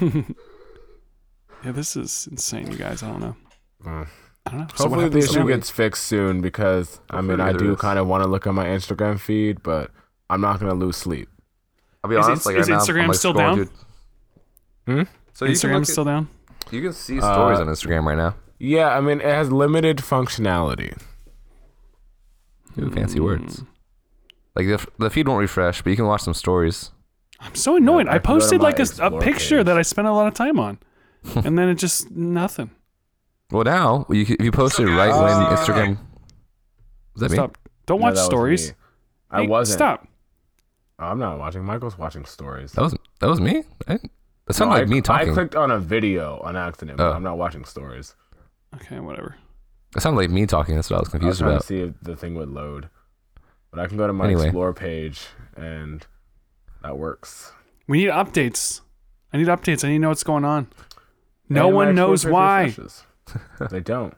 [0.00, 3.02] yeah, this is insane, you guys.
[3.02, 3.36] I don't know.
[3.84, 4.08] Mm.
[4.46, 4.66] I don't know.
[4.74, 8.06] So what Hopefully, the issue gets fixed soon because I mean, I do kind of
[8.06, 9.90] want to look at my Instagram feed, but
[10.30, 11.28] I'm not gonna lose sleep.
[12.04, 12.46] I'll be Is honest.
[12.46, 13.68] it- like is right now, I'm, Instagram like, still down?
[14.86, 15.02] Hmm?
[15.32, 16.28] So you can, Instagram's still down.
[16.70, 18.36] you can see stories Uh, on Instagram right now.
[18.58, 20.96] Yeah, I mean, it has limited functionality.
[22.78, 23.62] Ooh, fancy words.
[24.54, 26.90] Like the, the feed won't refresh, but you can watch some stories.
[27.40, 28.08] I'm so annoyed.
[28.08, 29.66] I I can go to posted like a, a picture page.
[29.66, 30.78] that I spent a lot of time on,
[31.36, 32.70] and then it just nothing.
[33.50, 35.98] Well, now you if you post it right when Instagram.
[37.16, 37.36] Is that me?
[37.36, 38.68] Don't No, watch that was stories.
[38.70, 38.74] me.
[39.30, 39.78] I Hey, wasn't.
[39.78, 40.08] Stop.
[40.98, 41.62] Oh, I'm not watching.
[41.64, 42.72] Michael's watching stories.
[42.72, 43.62] That was that was me.
[43.86, 44.10] I, didn't-
[44.46, 45.30] that No, sounded like I, me talking.
[45.30, 47.12] I clicked on a video on accident, but Oh.
[47.12, 48.14] I'm not watching stories.
[48.76, 49.34] Okay, whatever.
[49.96, 50.74] That sounded like me talking.
[50.74, 51.60] That's what I was I was confused about.
[51.62, 52.88] to see if the thing would load.
[53.70, 54.44] But I can go to my Anyway.
[54.44, 56.06] explore page and
[56.82, 57.52] that works.
[57.88, 58.82] We need updates.
[59.32, 59.84] I need updates.
[59.84, 60.68] I need to know what's going on.
[61.48, 62.74] No And one knows why.
[63.70, 64.14] they don't.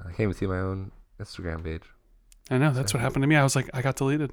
[0.00, 0.90] I can't even see my own
[1.20, 1.82] Instagram page.
[2.50, 2.72] I know.
[2.72, 3.36] That's what happened to me.
[3.36, 4.32] I was like, I got deleted.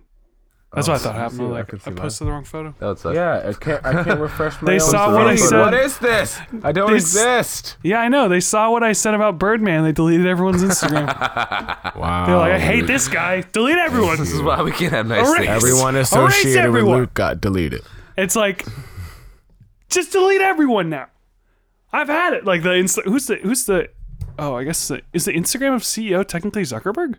[0.73, 1.37] That's Oh, what I thought oh, happened.
[1.39, 2.75] see- I, I like, can I see posted the wrong photo.
[2.79, 3.15] That would suck.
[3.15, 3.85] Yeah, I can't.
[3.85, 4.65] I can't refresh my.
[4.67, 5.49] They own saw what I story.
[5.49, 5.59] said.
[5.61, 6.39] What is this?
[6.61, 7.77] I don't They s- exist.
[7.83, 8.27] Yeah, I know.
[8.27, 9.83] They saw what I said about Birdman.
[9.85, 11.07] They deleted everyone's Instagram.
[11.97, 12.25] Wow.
[12.27, 13.41] They're like, I hate this guy.
[13.53, 14.17] Delete everyone.
[14.17, 15.37] This is why we can't have nice Erase.
[15.37, 15.49] things.
[15.49, 16.99] Everyone Erase associated with everyone.
[16.99, 17.81] Luke got deleted.
[18.17, 18.65] It's like,
[19.89, 21.07] just delete everyone now.
[21.91, 22.45] I've had it.
[22.45, 23.89] Like the Insta- who's the who's the
[24.37, 27.15] oh I guess the, is the Instagram of CEO technically Zuckerberg?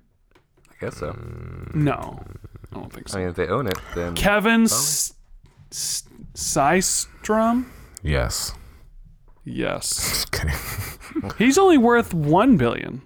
[0.70, 1.18] I guess so.
[1.74, 2.22] No,
[2.72, 3.18] I don't think so.
[3.18, 5.14] I mean, if they own it, then Kevin S-
[5.70, 6.04] S-
[6.34, 7.66] Systrom.
[8.02, 8.52] Yes.
[9.44, 9.88] Yes,
[10.28, 11.32] Just kidding.
[11.38, 13.00] he's only worth one billion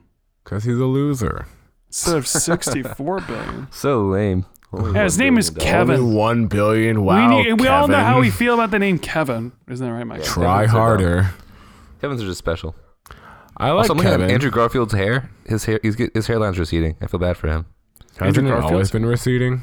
[0.44, 1.46] Because he's a loser.
[1.86, 3.68] instead of sixty-four billion.
[3.70, 4.44] so lame.
[4.72, 5.88] Only Yeah, his one name is billion dollars.
[5.88, 6.00] Kevin.
[6.04, 7.04] Only one billion.
[7.04, 7.28] Wow.
[7.38, 8.06] we need, we all know Kevin.
[8.12, 9.52] how we feel about the name Kevin.
[9.68, 10.24] Isn't that right, Mike?
[10.24, 11.30] Try Kevin's a harder.
[12.00, 12.74] Kevin's are just special.
[13.56, 14.30] I like also, I'm looking Kevin.
[14.30, 15.30] Andrew Garfield's hair.
[15.46, 16.96] His hair, he's, get- his hairline's receding.
[17.00, 17.66] I feel bad for him.
[18.18, 18.72] Hasn't Andrew it Garfield?
[18.72, 19.62] always been receding?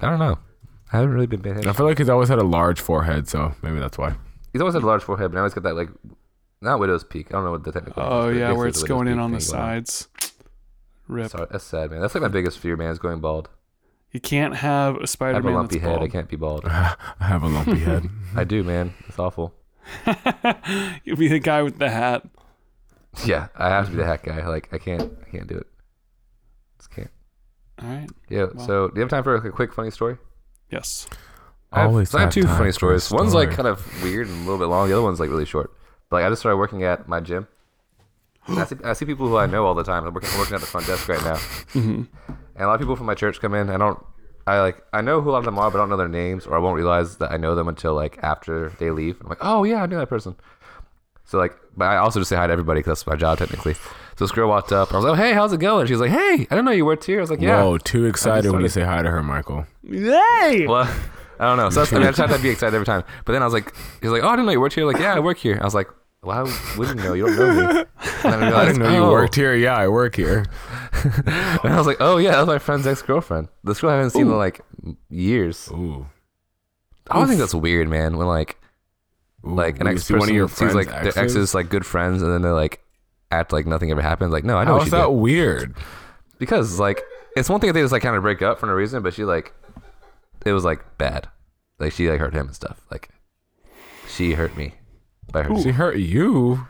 [0.00, 0.38] I don't know.
[0.92, 3.54] I haven't really been paying I feel like he's always had a large forehead, so
[3.62, 4.14] maybe that's why.
[4.52, 5.88] He's always had a large forehead, but now he's got that like
[6.60, 7.28] not widow's peak.
[7.28, 8.02] I don't know what the technical.
[8.02, 10.08] Oh is, but yeah, where it's going in on the thing going sides.
[11.08, 11.30] Rip.
[11.30, 12.00] Sorry, that's sad, man.
[12.00, 13.48] That's like my biggest fear, man, is going bald.
[14.12, 16.02] You can't have a have Spider-Man a lumpy that's head.
[16.02, 16.64] I can't be bald.
[16.66, 18.08] I have a lumpy head.
[18.36, 18.94] I do, man.
[19.08, 19.52] It's awful.
[21.04, 22.24] You'll be the guy with the hat.
[23.24, 24.46] Yeah, I have to be the hat guy.
[24.46, 25.66] Like I can't, I can't do it.
[27.76, 27.86] Just.
[27.86, 28.10] All right.
[28.28, 28.46] Yeah.
[28.54, 28.66] Well.
[28.66, 30.16] So, do you have time for like, a quick funny story?
[30.70, 31.08] Yes.
[31.72, 33.10] I have, Always so I have have two funny for a stories.
[33.10, 34.88] One's like kind of weird and a little bit long.
[34.88, 35.72] The other one's like really short.
[36.08, 37.48] But like I just started working at my gym.
[38.46, 40.04] I see, I see people who I know all the time.
[40.06, 41.36] I'm working, I'm working at the front desk right now,
[41.72, 42.02] hmm
[42.56, 43.70] and a lot of people from my church come in.
[43.70, 43.98] I don't,
[44.46, 46.08] I like, I know who a lot of them are, but I don't know their
[46.08, 49.20] names, or I won't realize that I know them until like after they leave.
[49.20, 50.36] I'm like, oh yeah, I knew that person.
[51.24, 53.74] So like, but I also just say hi to everybody because that's my job technically.
[53.74, 55.86] So this girl walked up, and I was like, hey, how's it going?
[55.86, 57.18] She's like, hey, I didn't know you worked here.
[57.18, 57.62] I was like, yeah.
[57.62, 59.66] Whoa, too excited when you say hi to her, Michael.
[59.82, 60.66] Yay!
[60.68, 60.88] Well,
[61.40, 61.70] I don't know.
[61.70, 63.02] So that's, I mean, I tried to be excited every time.
[63.24, 64.86] But then I was like, he's like, oh, I didn't know you worked here.
[64.86, 65.58] Like, yeah, I work here.
[65.60, 65.88] I was like,
[66.20, 66.42] why
[66.78, 67.12] wouldn't you know?
[67.14, 67.84] You don't know me.
[68.24, 69.10] And then I, I didn't know you oh.
[69.10, 69.54] worked here.
[69.54, 70.46] Yeah, I work here.
[71.04, 73.48] And I was like, oh yeah, that's my friend's ex girlfriend.
[73.62, 74.60] This girl I haven't seen in like
[75.10, 75.68] years.
[75.70, 76.06] Ooh.
[77.10, 78.16] I don't think that's weird, man.
[78.16, 78.58] When like
[79.46, 81.68] Ooh, like an ex see one of person your sees friends' like their exes like
[81.68, 82.80] good friends, and then they're like
[83.30, 84.32] act like nothing ever happened.
[84.32, 85.12] Like, no, I know How what is she that did.
[85.12, 85.74] weird?
[86.38, 87.02] Because like
[87.36, 89.14] it's one thing if they just like kind of break up for no reason, but
[89.14, 89.52] she like
[90.44, 91.28] it was like bad.
[91.78, 92.80] Like she like hurt him and stuff.
[92.90, 93.08] Like
[94.08, 94.74] she hurt me
[95.32, 95.60] by her.
[95.60, 96.66] She hurt you.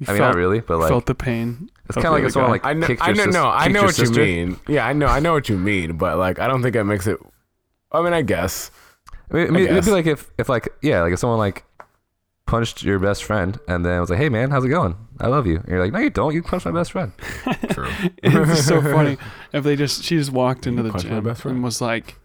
[0.00, 1.70] You I mean, felt, not really, but like felt the pain.
[1.86, 2.86] it's kind of like the if someone like I know.
[2.86, 3.24] kicked I know.
[3.26, 4.60] sis- No, I know your what you mean.
[4.68, 5.06] Yeah, I know.
[5.06, 5.96] I know what you mean.
[5.96, 7.18] But like, I don't think it makes it.
[7.92, 8.72] I mean, I guess.
[9.30, 11.64] I mean, I mean, it'd be like if, if like yeah, like if someone like
[12.46, 14.96] punched your best friend and then was like, "Hey man, how's it going?
[15.20, 16.34] I love you." And you're like, "No, you don't.
[16.34, 17.12] You punched my best friend."
[17.70, 17.88] True.
[18.22, 19.16] it's so funny
[19.52, 22.16] if they just she just walked into the punch gym best and was like,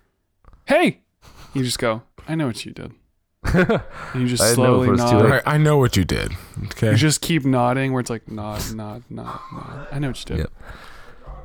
[0.66, 1.02] "Hey,"
[1.54, 2.92] you just go, "I know what you did,"
[3.44, 3.82] and
[4.16, 5.30] you just I slowly before it was too nod.
[5.32, 5.44] late.
[5.46, 6.34] I know what you did.
[6.66, 6.92] Okay.
[6.92, 9.88] You just keep nodding, where it's like nod, nod, nod, nod.
[9.92, 10.38] I know what you did.
[10.40, 10.52] Yep.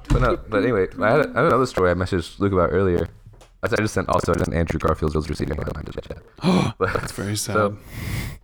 [0.09, 3.09] But no, but anyway, I had, I had another story I messaged Luke about earlier.
[3.63, 6.23] I just sent also just Andrew Garfield's was receiving my mind to chat.
[6.79, 7.55] But That's very sad.
[7.55, 8.44] So- Why is he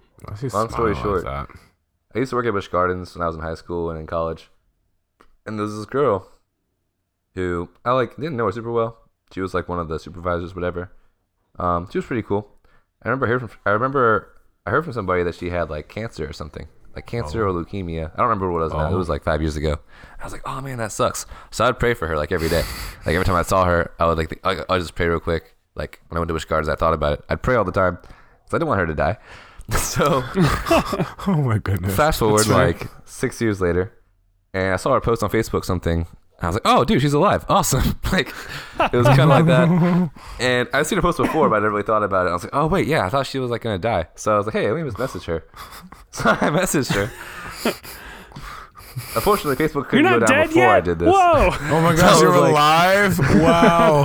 [0.53, 1.27] Long story like short.
[1.27, 1.47] I
[2.19, 4.51] used to work at Busch Gardens when I was in high school and in college.
[5.47, 6.31] And there was this girl
[7.35, 8.99] who I like didn't know her super well.
[9.33, 10.91] She was like one of the supervisors, whatever.
[11.59, 12.49] Um, she was pretty cool.
[13.03, 14.29] I remember hearing from I remember
[14.67, 16.67] I heard from somebody that she had like cancer or something.
[16.95, 18.11] Like cancer or leukemia.
[18.13, 18.89] I don't remember what it was now.
[18.91, 18.99] It Oh.
[18.99, 19.79] was like five years ago.
[20.19, 21.25] I was like, oh man, that sucks.
[21.53, 22.65] So I'd pray for her like every day.
[23.07, 25.57] Like every time I saw her, I would like I- just pray real quick.
[25.77, 27.25] Like when I went to Busch Gardens, I thought about it.
[27.29, 29.19] I'd pray all the time because I didn't want her to die.
[29.79, 30.23] So
[31.27, 31.95] Oh my goodness.
[31.97, 33.93] Fast forward like six years later,
[34.55, 36.07] and I saw her post on Facebook something.
[36.43, 37.45] I was like, "Oh, dude, she's alive!
[37.51, 38.29] Awesome!" like
[38.81, 40.11] it was kind of like that.
[40.41, 42.31] And I've seen her post before, but I never really thought about it.
[42.31, 44.39] I was like, "Oh wait, yeah, I thought she was like gonna die." So I
[44.39, 45.45] was like, "Hey, let me just message her."
[46.13, 47.11] So I messaged her.
[49.15, 50.71] Unfortunately, Facebook couldn't go down before yet.
[50.71, 51.09] I did this.
[51.09, 51.51] Whoa!
[51.53, 53.19] Oh my So gosh, I you're like- alive!
[53.41, 54.03] Wow.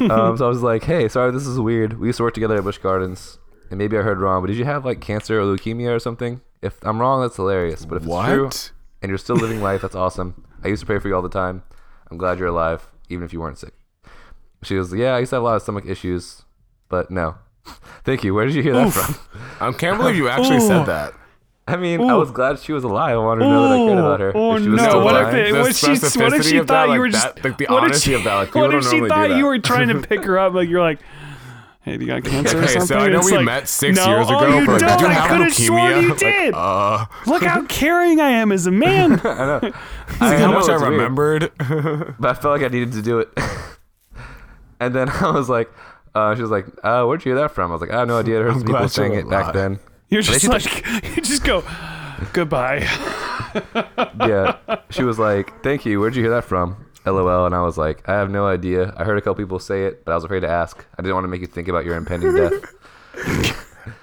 [0.00, 1.98] um, so I was like, "Hey, sorry, this is weird.
[2.00, 3.38] We used to work together at Busch Gardens,
[3.74, 6.40] and maybe I heard wrong, but did you have like cancer or leukemia or something?
[6.62, 7.84] If I'm wrong, that's hilarious.
[7.84, 8.70] But if it's true, what?
[9.02, 9.82] and you're still living life.
[9.82, 10.46] That's awesome.
[10.62, 11.64] I used to pray for you all the time.
[12.08, 13.74] I'm glad you're alive, even if you weren't sick.
[14.62, 16.44] She goes, Yeah, I used to have a lot of stomach issues,
[16.88, 17.34] but no.
[18.04, 18.32] Thank you.
[18.32, 19.16] Where did you hear that from?
[19.60, 21.14] I can't believe you actually said that.
[21.66, 23.14] I mean, I was glad she was alive.
[23.14, 24.32] I wanted to know that I cared about her.
[24.36, 25.02] Oh, she was no.
[25.02, 27.34] What if it- what she- what if she of that, thought you like were that-
[27.36, 28.34] just- like the what if honesty she- of that.
[28.34, 30.52] Like, What if she thought you were trying to pick her up?
[30.54, 31.00] Like you're like,
[31.84, 32.86] hey, do you got cancer or something?
[32.86, 34.58] so I know it's we like, met six no, years oh, ago.
[34.58, 34.88] you but don't.
[34.90, 36.02] Did you I have could've sworn leukemia?
[36.02, 36.54] you Like, did.
[36.54, 39.12] uh, Look how caring I am as a man.
[39.24, 39.60] I know.
[39.62, 39.72] see
[40.20, 41.52] I how know much I it's weird, remembered.
[42.18, 43.28] but I felt like I needed to do it.
[44.80, 45.70] and then I was like,
[46.14, 47.70] uh, she was like, uh, where'd you hear that from?
[47.70, 48.40] I was like, I have no idea.
[48.40, 49.78] I heard some people glad saying you're it back then.
[50.10, 50.64] You're just like,
[51.16, 51.64] you just go,
[52.32, 52.86] goodbye.
[54.20, 54.56] yeah.
[54.90, 55.98] She was like, "Thank you.
[56.00, 57.46] Where'd you hear that from?" LOL.
[57.46, 58.92] And I was like, "I have no idea.
[58.96, 60.84] I heard a couple people say it, but I was afraid to ask.
[60.98, 62.52] I didn't want to make you think about your impending death."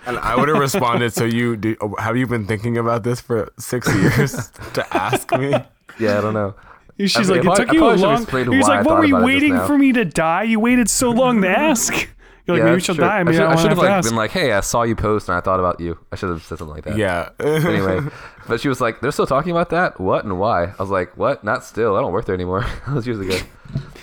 [0.06, 1.14] and I would have responded.
[1.14, 5.52] So you do, have you been thinking about this for six years to ask me?
[6.00, 6.56] Yeah, I don't know.
[7.00, 8.26] She's I like, it I took probably- you I a long.
[8.54, 10.44] He's like, what were you about it just waiting for me to die?
[10.44, 12.08] You waited so long to ask.
[12.56, 13.04] You're like, maybe she'll true.
[13.04, 13.20] die.
[13.22, 14.10] I should, I, I should have have like ask.
[14.10, 16.44] been like, "Hey, I saw you post and I thought about you." I should have
[16.44, 16.98] said something like that.
[16.98, 17.30] Yeah.
[17.40, 18.00] Anyway,
[18.48, 20.00] but she was like, "They're still talking about that.
[20.00, 21.44] What and why?" I was like, "What?
[21.44, 21.96] Not still.
[21.96, 22.62] I don't work there anymore.
[22.88, 23.38] that was years ago."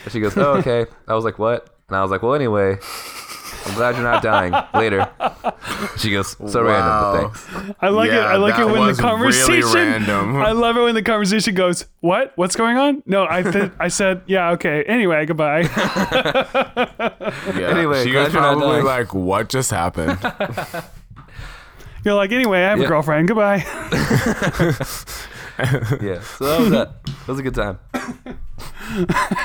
[0.05, 2.79] And she goes, "Oh, okay." I was like, "What?" And I was like, "Well, anyway."
[3.67, 4.53] I'm glad you're not dying.
[4.75, 5.09] Later.
[5.99, 6.71] She goes, so Wow.
[6.71, 7.77] random, but thanks.
[7.81, 8.19] I like it.
[8.19, 10.11] I like it when the was really conversation.
[10.11, 12.33] I love it when the conversation goes, "What?
[12.37, 15.61] What's going on?" No, I th- I said, "Yeah, okay." Anyway, goodbye.
[17.57, 17.69] yeah.
[17.71, 20.19] Anyway, she glad was you're probably like, "What just happened?"
[22.05, 22.85] You're like, "Anyway, I have Yeah.
[22.85, 23.29] a girlfriend.
[23.29, 23.65] Goodbye."
[26.01, 26.21] Yeah.
[26.21, 27.05] So that was that.
[27.05, 27.79] That was a good time.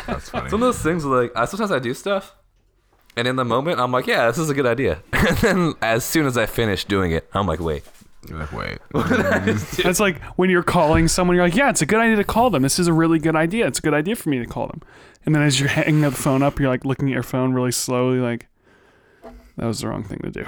[0.07, 0.49] That's funny.
[0.49, 2.35] Some of those things are like I sometimes I do stuff,
[3.15, 5.01] and in the moment I'm like, yeah, this is a good idea.
[5.13, 7.83] And then as soon as I finish doing it, I'm like, wait,
[8.27, 8.79] You're like, wait.
[8.93, 12.49] That's like when you're calling someone, you're like, yeah, it's a good idea to call
[12.49, 12.61] them.
[12.63, 13.65] This is a really good idea.
[13.67, 14.81] It's a good idea for me to call them.
[15.25, 17.71] And then as you're hanging the phone up, you're like looking at your phone really
[17.71, 18.47] slowly, like,
[19.57, 20.45] that was the wrong thing to do.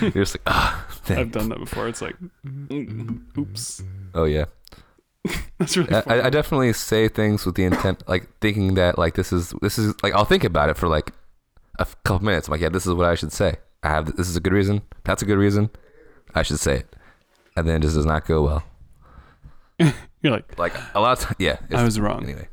[0.00, 1.18] you're just like, ah, dang.
[1.18, 1.88] I've done that before.
[1.88, 2.16] It's like,
[3.36, 3.82] oops.
[4.14, 4.44] oh yeah.
[5.58, 6.20] That's really I, funny.
[6.20, 9.94] I definitely say things with the intent, like thinking that like this is this is
[10.02, 11.12] like I'll think about it for like
[11.78, 12.48] a couple minutes.
[12.48, 13.56] I'm like, yeah, this is what I should say.
[13.82, 14.82] I have this is a good reason.
[15.04, 15.70] That's a good reason.
[16.34, 16.96] I should say it,
[17.56, 18.64] and then it just does not go well.
[20.22, 21.58] You're like, Like a lot of yeah.
[21.70, 22.24] I was wrong.
[22.24, 22.48] Anyway,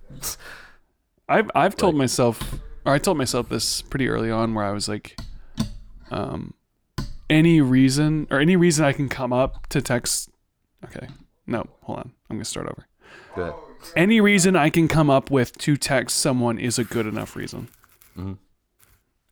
[1.28, 4.88] I've I've told myself, or I told myself this pretty early on, where I was
[4.88, 5.20] like,
[6.12, 6.54] um,
[7.30, 10.30] any reason or any reason I can come up to text.
[10.86, 11.08] Okay,
[11.48, 12.12] no, hold on.
[12.30, 12.86] I'm gonna start over.
[13.36, 13.54] Good.
[13.96, 17.68] Any reason I can come up with to text someone is a good enough reason.
[18.18, 18.38] Mhm.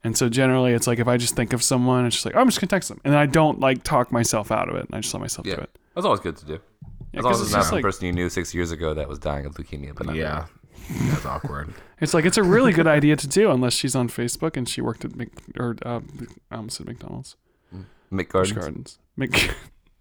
[0.04, 2.40] And so generally, it's like if I just think of someone, it's just like oh,
[2.40, 4.96] I'm just gonna text them, and I don't like talk myself out of it, and
[4.96, 5.78] I just let myself Yeah, do it.
[5.96, 6.60] that's always good to do.
[7.14, 8.54] Yeah, As long 'cause as it's it's not just the like person you knew six
[8.56, 9.94] years ago that was dying of leukemia.
[9.96, 10.46] But not Yeah.
[10.90, 11.74] That's awkward.
[12.02, 14.82] it's like it's a really good idea to do unless she's on Facebook and she
[14.82, 16.00] worked at Mc, or uh,
[16.50, 17.36] I almost said McDonald's.
[18.12, 19.00] Mick Busch Gardens, Gardens.
[19.16, 19.52] Mc,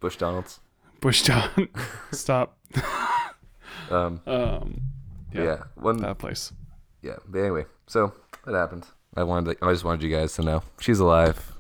[0.01, 0.61] Bush Donalds.
[1.01, 1.69] Bush John.
[2.13, 2.57] Stop.
[3.91, 4.81] Um, Um,
[5.33, 5.43] yeah.
[5.43, 5.97] yeah, One.
[5.99, 6.53] that place.
[7.03, 7.17] Yeah.
[7.29, 8.13] But anyway, so
[8.47, 8.87] that happened.
[9.17, 9.59] I wanted.
[9.59, 11.53] To, I just wanted you guys to know she's alive.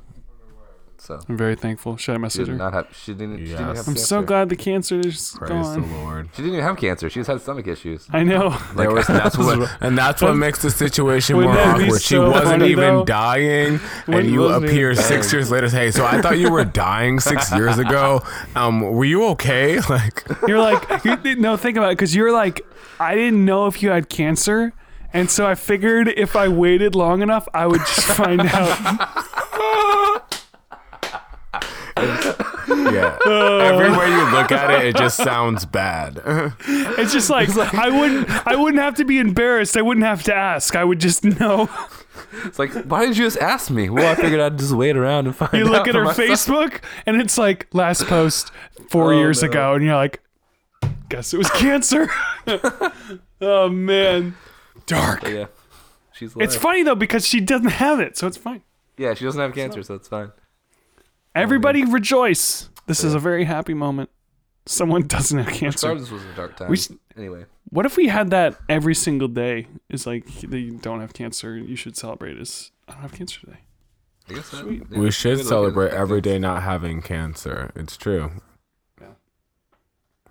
[1.02, 1.96] So I'm very thankful.
[1.96, 2.56] Should I she message did her?
[2.58, 2.86] not have.
[2.94, 3.38] She didn't.
[3.38, 3.58] She didn't Yes.
[3.78, 4.04] have I'm cancer.
[4.04, 5.80] so glad the cancer is Praise gone.
[5.80, 6.28] the Lord.
[6.34, 7.08] She didn't even have cancer.
[7.08, 8.06] She just had stomach issues.
[8.12, 8.50] I know.
[8.76, 12.02] There was, that's what, and that's what makes the situation Wouldn't more that be awkward.
[12.02, 13.04] She wasn't even though?
[13.06, 15.68] dying, and you appear six years later.
[15.70, 18.20] Hey, so I thought you were dying six years ago.
[18.54, 19.80] Um, were you okay?
[19.88, 22.60] Like, You're like, you, no, think about it, because you're like,
[23.00, 24.72] I didn't know if you had cancer,
[25.14, 29.08] and so I figured if I waited long enough, I would just find out.
[31.96, 33.18] Yeah.
[33.24, 33.59] Oh.
[33.59, 36.20] Everywhere you look at it, it just sounds bad.
[36.66, 39.76] It's just like I wouldn't, I wouldn't have to be embarrassed.
[39.76, 40.74] I wouldn't have to ask.
[40.76, 41.68] I would just know.
[42.44, 43.90] It's like, why didn't you just ask me?
[43.90, 45.59] Well, I figured I'd just wait around and find out.
[45.59, 45.72] You out.
[45.72, 46.29] look at her myself.
[46.29, 48.53] Facebook, and it's like last post
[48.88, 49.48] four Oh, years no.
[49.48, 50.20] ago, and you're like,
[51.09, 52.09] guess it was cancer.
[53.40, 54.37] oh man,
[54.87, 55.22] dark.
[55.22, 55.46] But yeah,
[56.12, 56.44] she's alive.
[56.46, 58.62] It's funny though because she doesn't have it, so it's fine.
[58.96, 60.31] Yeah, she doesn't have cancer, so it's fine.
[61.40, 62.68] Everybody rejoice.
[62.87, 64.11] This is a very happy moment.
[64.66, 65.87] Someone doesn't have cancer.
[65.88, 66.68] Gardens was a dark time.
[66.68, 69.66] We s- anyway, What if we had that every single day?
[69.88, 71.57] Is like that you don't have cancer.
[71.57, 73.59] You should celebrate as I don't have cancer today.
[74.29, 74.83] I guess that, Sweet.
[74.90, 77.72] yeah, we should celebrate every day not having cancer.
[77.74, 78.31] It's true.
[79.00, 79.09] Yeah.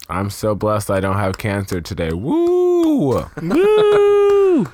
[0.07, 2.13] I'm so blessed I don't have cancer today.
[2.13, 3.25] Woo!
[3.41, 4.67] Woo!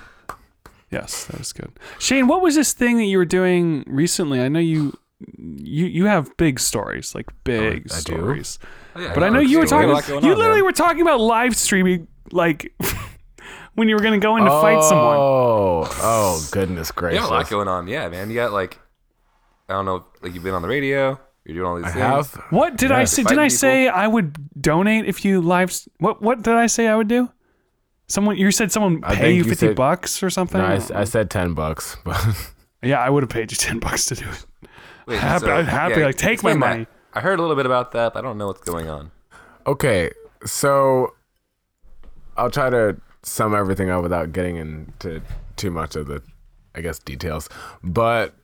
[0.92, 1.72] yes, that was good.
[1.98, 4.42] Shayne, what was this thing that you were doing recently?
[4.42, 4.94] I know you
[5.38, 8.16] you you have big stories, like oh, big I do?
[8.16, 8.60] stories.
[8.96, 9.90] Oh, yeah, But I know you were still- talking.
[9.96, 10.66] have a lot going You on, literally man.
[10.66, 12.74] were talking about live streaming, like
[13.76, 15.18] when you were going to go in to fight someone.
[15.18, 17.20] Oh, oh, goodness You gracious!
[17.22, 17.88] have a lot going on.
[17.88, 18.30] Yeah, man.
[18.30, 18.80] You got like,
[19.70, 21.20] I don't know, like you've been on the radio.
[21.46, 22.02] You're doing all these I things.
[22.04, 22.34] have.
[22.50, 23.22] What did I say?
[23.24, 23.58] Did I people.
[23.58, 25.78] say I would donate if you live?
[26.00, 27.30] What What did I say I would do?
[28.08, 30.60] Someone you said someone I pay think you you fifty said- bucks or something.
[30.60, 32.18] No, I, s- I said ten bucks, but
[32.82, 34.46] yeah, I would have paid you ten bucks to do it.
[35.08, 36.70] Wait, Happy- I'd happy, like, take my explain that.
[36.70, 36.88] money.
[37.14, 39.12] I heard a little bit about that, but I don't know what's going on.
[39.68, 40.12] okay.
[40.46, 41.14] So
[42.38, 45.22] I'll try to sum everything up without getting into
[45.56, 46.22] too much of the,
[46.76, 47.50] I guess, details.
[47.84, 48.36] But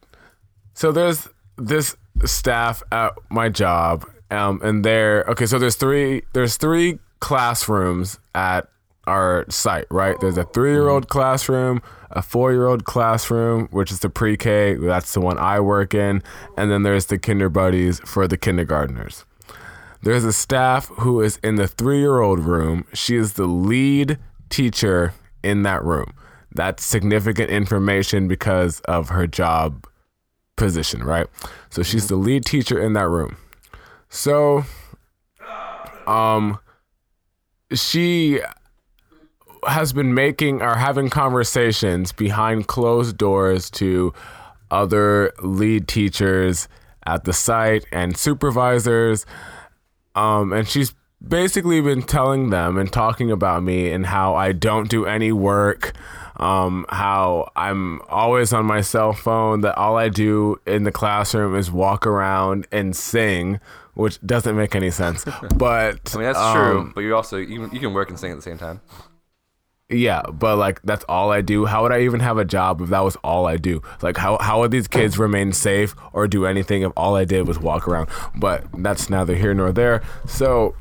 [0.73, 1.95] so there's this
[2.25, 5.25] staff at my job, um, and there.
[5.27, 6.23] Okay, so there's three.
[6.33, 8.67] There's three classrooms at
[9.07, 10.19] our site, right?
[10.19, 14.75] There's a three-year-old classroom, a four-year-old classroom, which is the pre-K.
[14.75, 16.21] That's the one I work in,
[16.57, 19.25] and then there's the kinder buddies for the kindergartners.
[20.03, 22.85] There's a staff who is in the three-year-old room.
[22.93, 24.17] She is the lead
[24.49, 25.13] teacher
[25.43, 26.13] in that room.
[26.53, 29.87] That's significant information because of her job
[30.57, 31.27] position, right?
[31.69, 33.37] So she's the lead teacher in that room.
[34.09, 34.65] So,
[36.05, 36.59] um,
[37.73, 38.41] she
[39.67, 44.13] has been making or having conversations behind closed doors to
[44.69, 46.67] other lead teachers
[47.05, 49.25] at the site and supervisors.
[50.15, 50.93] Um, and she's
[51.25, 55.93] basically been telling them and talking about me and how I don't do any work,
[56.37, 61.55] um, how I'm always on my cell phone, that all I do in the classroom
[61.55, 63.59] is walk around and sing,
[63.93, 65.25] which doesn't make any sense.
[65.55, 68.31] But I mean, that's um, true, but you also you, you can work and sing
[68.31, 68.81] at the same time.
[69.91, 71.65] Yeah, but like that's all I do.
[71.65, 73.81] How would I even have a job if that was all I do?
[74.01, 77.47] Like how how would these kids remain safe or do anything if all I did
[77.47, 78.09] was walk around?
[78.35, 80.01] But that's neither here nor there.
[80.27, 80.75] So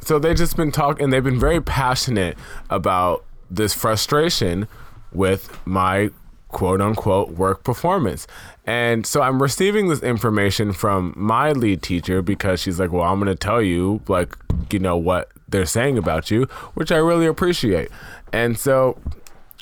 [0.00, 2.38] so they've just been talking they've been very passionate
[2.70, 4.68] about this frustration
[5.12, 6.10] with my
[6.48, 8.26] quote unquote work performance.
[8.64, 13.18] And so I'm receiving this information from my lead teacher because she's like, "Well, I'm
[13.18, 14.36] going to tell you like,
[14.70, 16.44] you know what they're saying about you,"
[16.74, 17.90] which I really appreciate.
[18.34, 18.98] And so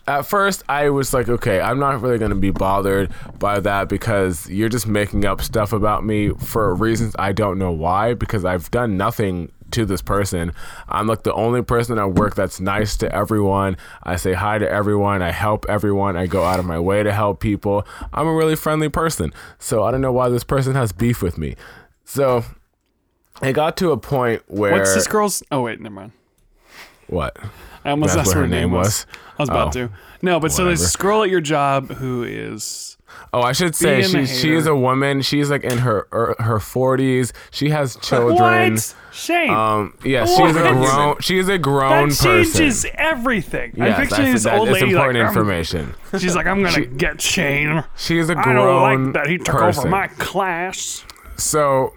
[0.09, 3.91] at first I was like, okay, I'm not really going to be bothered by that
[3.91, 8.47] because you're just making up stuff about me for reasons I don't know why because
[8.47, 10.53] I've done nothing to this person.
[10.89, 13.77] I'm like the only person at work that's nice to everyone.
[14.05, 15.21] I say hi to everyone.
[15.21, 16.17] I help everyone.
[16.17, 17.87] I go out of my way to help people.
[18.15, 19.35] I'm a really friendly person.
[19.59, 21.57] So I don't know why this person has beef with me.
[22.05, 22.43] So
[23.43, 25.43] it got to a point where What's this girl's?
[25.51, 26.13] Oh wait, never mind.
[27.09, 27.37] what?
[27.85, 28.87] I almost That's asked what what her name was.
[28.87, 29.07] was?
[29.39, 29.87] I was about Oh.
[29.89, 29.91] to.
[30.23, 30.85] No, but so there's Whatever.
[30.87, 32.97] this girl at your job who is
[33.35, 35.21] Oh, I should say a she she is a woman.
[35.23, 37.33] She's like in her er, her 40s.
[37.51, 38.75] She has children.
[38.75, 38.95] what?
[39.13, 39.51] Shayne.
[39.51, 40.75] Um, yeah, she's a What?
[40.75, 41.17] grown.
[41.21, 42.45] She's a grown that person.
[42.45, 43.73] changes everything.
[43.77, 45.95] Yes, I'm picturing that's- this old lady important like, information.
[46.19, 47.85] she's like, I'm gonna get Shayne.
[47.97, 49.81] She's a I grown I don't like that he took person.
[49.83, 51.05] over my class.
[51.37, 51.93] So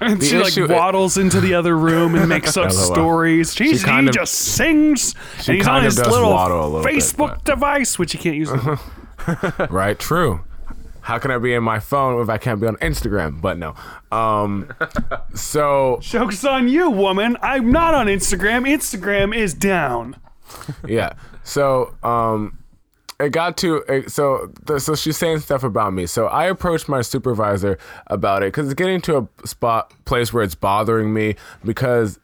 [0.10, 3.54] And The she like issue- waddles into the other room and makes up stories.
[3.54, 5.14] She's, kind he of- just sings.
[5.42, 8.36] she and he's kind on of his little little Facebook but- device, which you can't
[8.36, 8.50] use.
[9.70, 10.40] right, true.
[11.02, 13.40] How can I be in my phone if I can't be on Instagram?
[13.40, 13.74] But no.
[14.12, 14.70] Um,
[15.34, 17.36] so Joke's on you, woman.
[17.42, 18.68] I'm not on Instagram.
[18.68, 20.16] Instagram is down.
[20.86, 21.14] yeah.
[21.42, 22.58] So um,
[23.20, 26.06] it got to it, so so she's saying stuff about me.
[26.06, 30.42] So I approached my supervisor about it because it's getting to a spot place where
[30.42, 32.18] it's bothering me because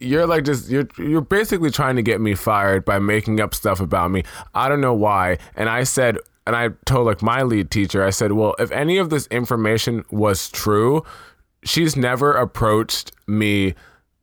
[0.00, 3.80] you're like just you're you're basically trying to get me fired by making up stuff
[3.80, 4.22] about me.
[4.54, 5.38] I don't know why.
[5.56, 8.98] And I said and I told like my lead teacher, I said, "Well, if any
[8.98, 11.04] of this information was true,
[11.62, 13.74] she's never approached me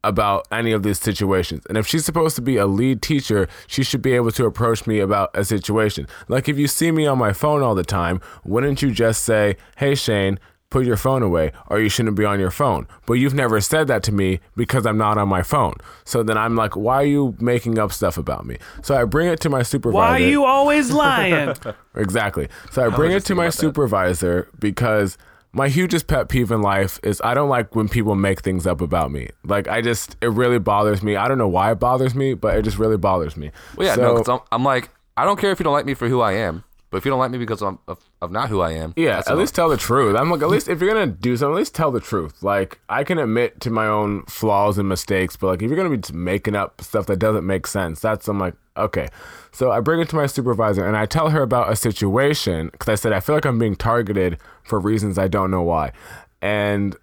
[0.07, 1.63] about any of these situations.
[1.67, 4.85] And if she's supposed to be a lead teacher, she should be able to approach
[4.87, 6.07] me about a situation.
[6.27, 9.57] Like if you see me on my phone all the time, wouldn't you just say,
[9.77, 10.39] "Hey Shayne,
[10.69, 13.87] put your phone away or you shouldn't be on your phone." But you've never said
[13.87, 15.75] that to me because I'm not on my phone.
[16.03, 19.27] So then I'm like, "Why are you making up stuff about me?" So I bring
[19.29, 19.97] it to my supervisor.
[19.97, 21.55] Why are you always lying?
[21.97, 22.49] Exactly.
[22.71, 23.59] So I bring it to my about that.
[23.59, 25.17] supervisor because
[25.55, 28.81] my hugest pet peeve in life is I don't like when people make things up
[28.81, 29.29] about me.
[29.45, 31.15] Like I just it really bothers me.
[31.15, 33.51] I don't know why it bothers me, but it just really bothers me.
[33.77, 35.85] Well, yeah, so, no, because I'm, I'm like, I don't care if you don't like
[35.85, 37.79] me for who I am, but if you don't like me because I'm
[38.25, 40.15] of, not who I am, Yeah, at least tell the truth.
[40.15, 42.43] I'm like, at least if you're gonna do something, at least tell the truth.
[42.43, 45.89] Like, I can admit to my own flaws and mistakes, but like, if you're gonna
[45.89, 49.07] be just making up stuff that doesn't make sense, that's I'm like, okay.
[49.51, 52.89] So I bring it to my supervisor and I tell her about a situation because
[52.89, 55.93] I said I feel like I'm being targeted for reasons I don't know why,
[56.41, 56.95] and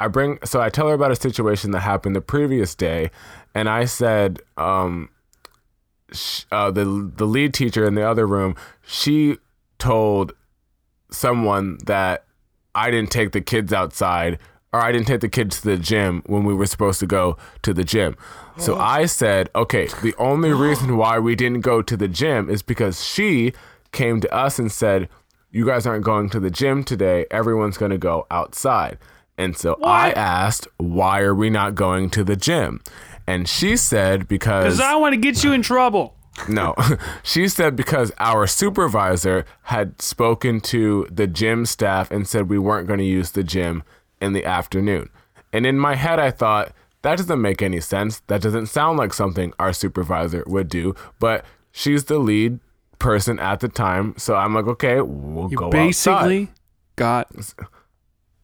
[0.00, 3.10] I bring so I tell her about a situation that happened the previous day,
[3.54, 5.10] and I said, um,
[6.10, 6.84] sh- uh, the
[7.16, 9.36] the lead teacher in the other room, she
[9.78, 10.32] told
[11.12, 12.24] someone that
[12.74, 14.38] I didn't take the kids outside
[14.72, 17.36] or I didn't take the kids to the gym when we were supposed to go
[17.62, 18.16] to the gym.
[18.56, 18.80] So oh.
[18.80, 23.04] I said, okay, the only reason why we didn't go to the gym is because
[23.04, 23.52] she
[23.92, 25.08] came to us and said,
[25.50, 27.26] you guys aren't going to the gym today.
[27.30, 28.98] Everyone's going to go outside.
[29.36, 32.80] And so I asked, why are we not going to the gym?
[33.26, 34.64] And she said, because.
[34.64, 36.16] Because I want to get you in trouble.
[36.48, 36.74] No,
[37.22, 42.86] she said because our supervisor had spoken to the gym staff and said we weren't
[42.86, 43.82] going to use the gym
[44.20, 45.10] in the afternoon.
[45.52, 46.72] And in my head, I thought,
[47.02, 48.20] that doesn't make any sense.
[48.28, 50.94] That doesn't sound like something our supervisor would do.
[51.18, 52.60] But she's the lead
[52.98, 54.14] person at the time.
[54.16, 56.54] So I'm like, okay, we'll You go basically outside.
[56.96, 57.28] got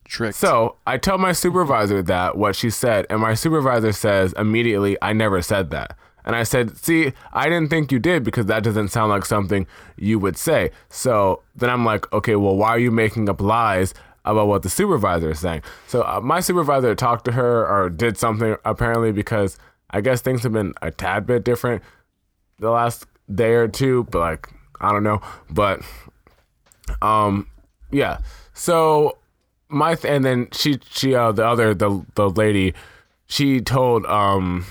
[0.04, 0.36] tricked.
[0.36, 5.12] So I tell my supervisor that what she said, and my supervisor says immediately, I
[5.12, 5.96] never said that.
[6.28, 9.66] And I said, See, I didn't think you did because that doesn't sound like something
[9.96, 10.70] you would say.
[10.90, 13.94] So then I'm like, Okay, well, why are you making up lies
[14.26, 15.62] about what the supervisor is saying?
[15.86, 19.58] So uh, my supervisor talked to her or did something apparently because
[19.90, 21.82] I guess things have been a tad bit different
[22.58, 24.48] the last day or two, but like,
[24.82, 25.22] I don't know.
[25.50, 25.80] But
[27.00, 27.46] um,
[27.90, 28.18] yeah.
[28.52, 29.16] So
[29.70, 32.74] my th- and then she she uh the other the the lady
[33.26, 34.66] she told um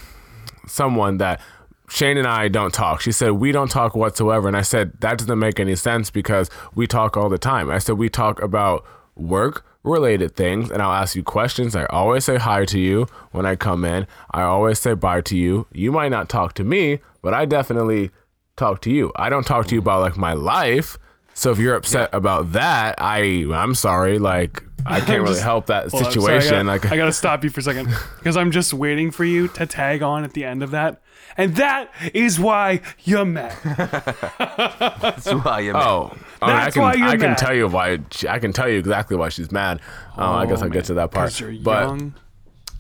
[0.67, 1.41] someone that
[1.89, 3.01] Shayne and I don't talk.
[3.01, 6.49] She said we don't talk whatsoever and I said that doesn't make any sense because
[6.75, 7.69] we talk all the time.
[7.69, 11.75] I said we talk about work related things and I'll ask you questions.
[11.75, 14.05] I always say hi to you when I come in.
[14.31, 15.65] I always say bye to you.
[15.71, 18.11] You might not talk to me, but I definitely
[18.57, 19.11] talk to you.
[19.15, 20.97] I don't talk to you about like my life.
[21.37, 24.17] So if you're upset about that, I I'm sorry.
[24.17, 26.67] Like I can't really just- help that Hold on, sorry, situation.
[26.67, 29.23] I gotta, like I gotta stop you for a second because I'm just waiting for
[29.23, 30.99] you to tag on at the end of that,
[31.37, 33.55] and that is why you're mad.
[34.39, 36.11] That's why you're Oh,
[36.41, 37.37] I, mean, I That's can why you're I can mad.
[37.37, 39.79] tell you why I can tell you exactly why she's mad.
[40.17, 41.39] Uh, I guess I'll get to that part.
[41.39, 42.13] you're But young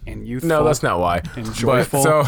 [0.07, 0.49] and youthful.
[0.49, 1.21] no, that's not why.
[1.35, 2.23] and But so,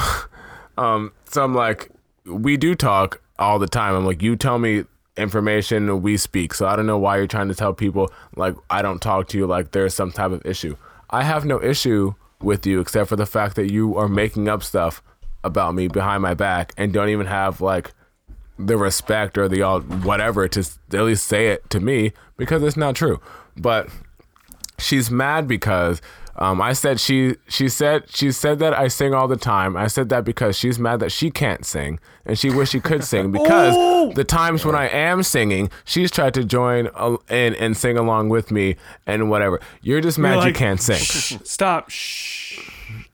[0.78, 1.90] um, so I'm like,
[2.26, 3.96] we do talk all the time.
[3.96, 4.84] I'm like, you tell me
[5.18, 6.54] information, we speak.
[6.54, 9.38] So I don't know why you're trying to tell people like I don't talk to
[9.38, 10.76] you like there's some type of issue.
[11.10, 14.64] I have no issue with you except for the fact that you are making up
[14.64, 15.02] stuff
[15.44, 17.92] about me behind my back and don't even have like
[18.58, 20.60] the respect or the all whatever to
[20.94, 23.20] at least say it to me because it's not true.
[23.58, 23.90] But
[24.78, 26.02] she's mad because
[26.40, 29.78] um, I said she she said she said that I sing all the time.
[29.78, 33.04] I said that because she's mad that she can't sing and she wish she could
[33.04, 34.12] sing because Oh!
[34.14, 36.88] the times when I am singing, she's tried to join
[37.30, 39.60] in and sing along with me and whatever.
[39.82, 40.98] You're just mad You're you can't sing.
[40.98, 41.90] "Shh, Stop.
[41.90, 42.70] Shh.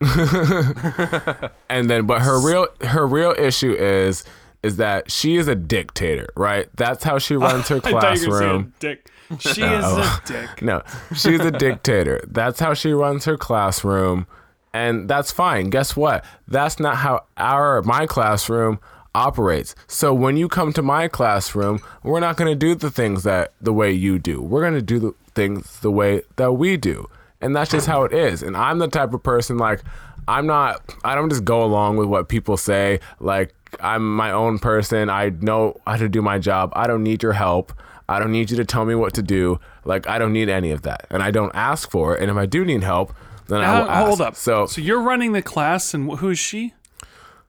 [1.68, 4.24] and then but her real her real issue is
[4.62, 6.68] is that she is a dictator, right?
[6.76, 8.74] That's how she runs her I thought you were gonna say a classroom.
[8.80, 9.10] dick.
[9.40, 10.62] She is a dick.
[10.62, 10.82] No,
[11.14, 12.24] she's a dictator.
[12.28, 14.26] That's how she runs her classroom,
[14.72, 15.70] and that's fine.
[15.70, 16.24] Guess what?
[16.46, 18.78] That's not how our my classroom
[19.16, 19.74] operates.
[19.88, 23.52] So when you come to my classroom, we're not going to do the things that
[23.60, 24.42] the way you do.
[24.42, 27.08] We're going to do the things the way that we do.
[27.40, 28.42] And that's just how it is.
[28.42, 29.80] And I'm the type of person like
[30.28, 33.00] I'm not I don't just go along with what people say.
[33.20, 35.10] Like I'm my own person.
[35.10, 36.72] I know how to do my job.
[36.74, 37.72] I don't need your help.
[38.08, 39.58] I don't need you to tell me what to do.
[39.84, 41.06] Like I don't need any of that.
[41.10, 42.22] And I don't ask for it.
[42.22, 43.12] And if I do need help,
[43.48, 44.28] then I will Now, hold ask.
[44.28, 44.36] up.
[44.36, 46.74] So so you're running the class, and who is she?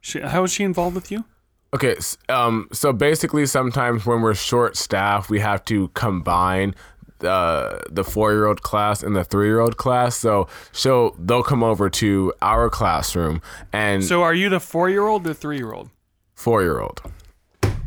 [0.01, 0.19] she?
[0.21, 1.25] How is she involved with you?
[1.73, 1.95] Okay,
[2.29, 6.73] um, so basically, sometimes when we're short staff, we have to combine
[7.19, 10.15] the the four year old class and the three year old class.
[10.17, 13.41] So she'll they'll come over to our classroom
[13.73, 15.89] and So are you the four year old or three year old?
[16.35, 17.01] four year old.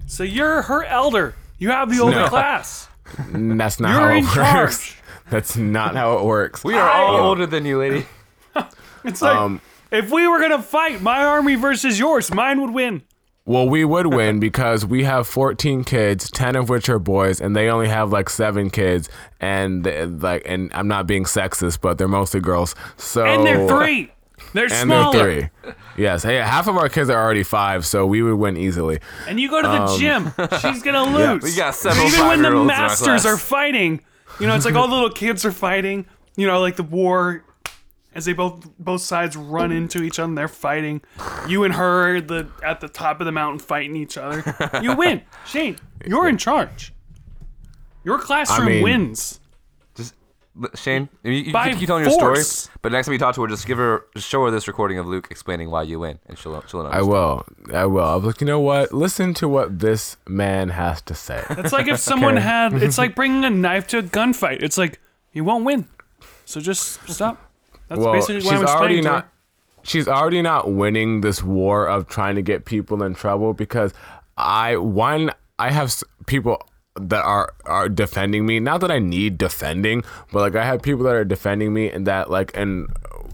[0.07, 1.35] So you're her elder.
[1.59, 2.29] You have the older No.
[2.29, 2.89] class.
[3.29, 4.35] That's not You're how in it works.
[4.35, 4.97] charge.
[5.31, 6.65] That's not how it works.
[6.65, 8.07] We are all older than you, lady.
[9.05, 9.61] It's like Um,
[9.91, 13.03] if we were gonna fight my army versus yours, mine would win.
[13.51, 17.57] Well, we would win because we have 14 kids, 10 of which are boys, and
[17.57, 19.09] they only have like seven kids.
[19.41, 22.77] And like, and I'm not being sexist, but they're mostly girls.
[22.97, 24.13] So And they're three.
[24.53, 25.19] They're and smaller.
[25.19, 25.73] they're three.
[25.97, 29.01] Yes, hey, half of our kids are already five, so we would win easily.
[29.27, 31.43] And you go to the Um, gym, she's gonna lose.
[31.43, 34.01] We got several Even when the five-year-olds in our masters are fighting,
[34.39, 36.07] you know, it's like all the little kids are fighting.
[36.37, 37.45] You know, like the war,
[38.15, 41.01] as they both both sides run into each other, and they're fighting.
[41.49, 44.43] You and her are the at the top of the mountain fighting each other.
[44.83, 45.77] You win, Shayne.
[46.07, 46.93] You're in charge.
[48.05, 49.41] Your classroom mean- wins.
[49.95, 50.15] Just
[50.75, 52.43] Shayne, you, you By can keep telling your story,
[52.83, 54.99] but next time you talk to her, just give her, just show her this recording
[54.99, 56.95] of Luke explaining why you win, and she'll she'll understand.
[56.95, 57.45] I will.
[57.73, 58.05] I will.
[58.05, 58.93] I was like, you know what?
[58.93, 61.45] Listen to what this man has to say.
[61.51, 62.75] It's like if someone had.
[62.83, 64.63] It's like bringing a knife to a gunfight.
[64.63, 64.99] It's like
[65.33, 65.87] you won't win,
[66.45, 67.50] so just stop.
[67.91, 69.29] That's well, basically she's I'm already not.
[69.83, 73.93] She's already not winning this war of trying to get people in trouble because
[74.37, 75.93] I one I have
[76.27, 76.63] people
[76.95, 78.61] that are are defending me.
[78.61, 82.07] Not that I need defending, but like I have people that are defending me and
[82.07, 82.89] that like and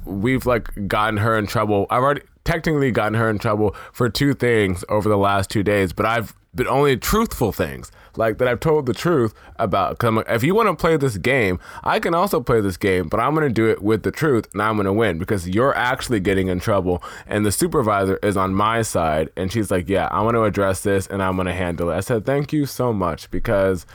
[0.06, 1.86] we've like gotten her in trouble.
[1.90, 5.92] I've already technically gotten her in trouble for two things over the last two days,
[5.92, 9.98] but I've been only truthful things like that I've told the truth about.
[9.98, 13.08] Cause like, if you want to play this game, I can also play this game,
[13.08, 16.20] but I'm gonna do it with the truth, and I'm gonna win because you're actually
[16.20, 20.22] getting in trouble, and the supervisor is on my side, and she's like, yeah, I
[20.22, 21.94] want to address this, and I'm gonna handle it.
[21.94, 23.86] I said, thank you so much because,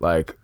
[0.00, 0.36] like.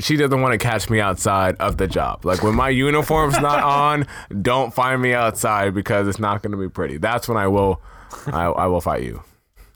[0.00, 2.26] She doesn't want to catch me outside of the job.
[2.26, 4.06] Like when my uniform's not on,
[4.42, 6.98] don't find me outside because it's not going to be pretty.
[6.98, 7.80] That's when I will,
[8.26, 9.22] I, I will fight you.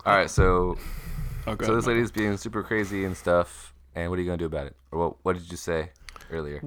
[0.04, 0.76] All right, so
[1.46, 1.64] oh, Okay.
[1.64, 4.66] so this lady's being super crazy and stuff, and what are you gonna do about
[4.66, 4.76] it?
[4.90, 5.90] Or what what did you say
[6.30, 6.62] earlier?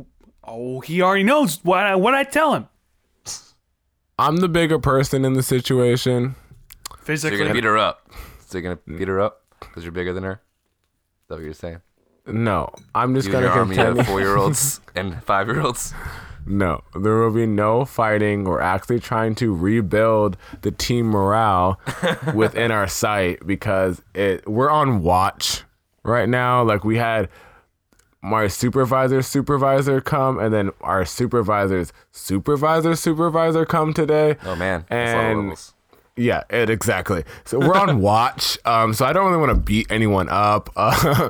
[0.47, 2.67] oh, he already knows what I, what I tell him.
[4.17, 6.35] I'm the bigger person in the situation.
[6.89, 8.09] So Physically, you're gonna beat her up.
[8.47, 8.99] So you're gonna mm.
[8.99, 10.33] beat her up because you're bigger than her.
[11.23, 11.81] Is that what you're saying?
[12.27, 14.01] No, I'm just You and gonna your army continue.
[14.01, 15.93] of four year olds and five year olds.
[16.45, 18.43] No, there will be no fighting.
[18.43, 21.79] We're actually trying to rebuild the team morale
[22.35, 25.63] within our site because it we're on watch
[26.03, 26.63] right now.
[26.63, 27.29] Like we had
[28.21, 34.35] my supervisor supervisor come and then our supervisor's supervisor supervisor come today.
[34.43, 35.57] Oh man, that's a lot of And.
[36.17, 37.23] Yeah, it exactly.
[37.43, 38.57] So we're on watch.
[38.65, 40.69] Um, so I don't really want to beat anyone up.
[40.75, 41.29] Uh,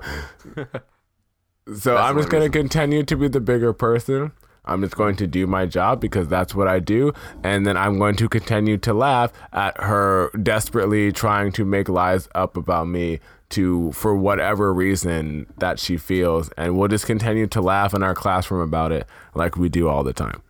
[1.76, 4.32] so I'm just gonna continue to be the bigger person.
[4.66, 7.14] I'm just going to do my job because that's what I do,
[7.44, 12.28] and then I'm going to continue to laugh at her desperately trying to make lies
[12.36, 17.62] up about me to for whatever reason that she feels, and we'll just continue to
[17.62, 19.06] laugh in our classroom about it
[19.36, 20.42] like we do all the time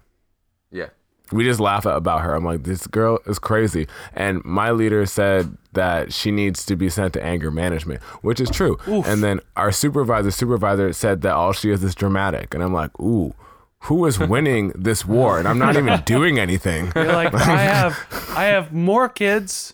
[0.71, 0.87] Yeah.
[1.31, 2.33] we just laugh at, about her.
[2.33, 3.87] I'm like, this girl is crazy.
[4.13, 8.49] And my leader said that she needs to be sent to anger management, which is
[8.49, 8.77] true.
[8.87, 12.53] And then our supervisor, supervisor said that all she is is dramatic.
[12.53, 13.33] And I'm like, ooh,
[13.81, 15.37] who is winning this war?
[15.39, 16.91] And I'm not even doing anything.
[16.95, 19.73] You're like, I have, I have more kids.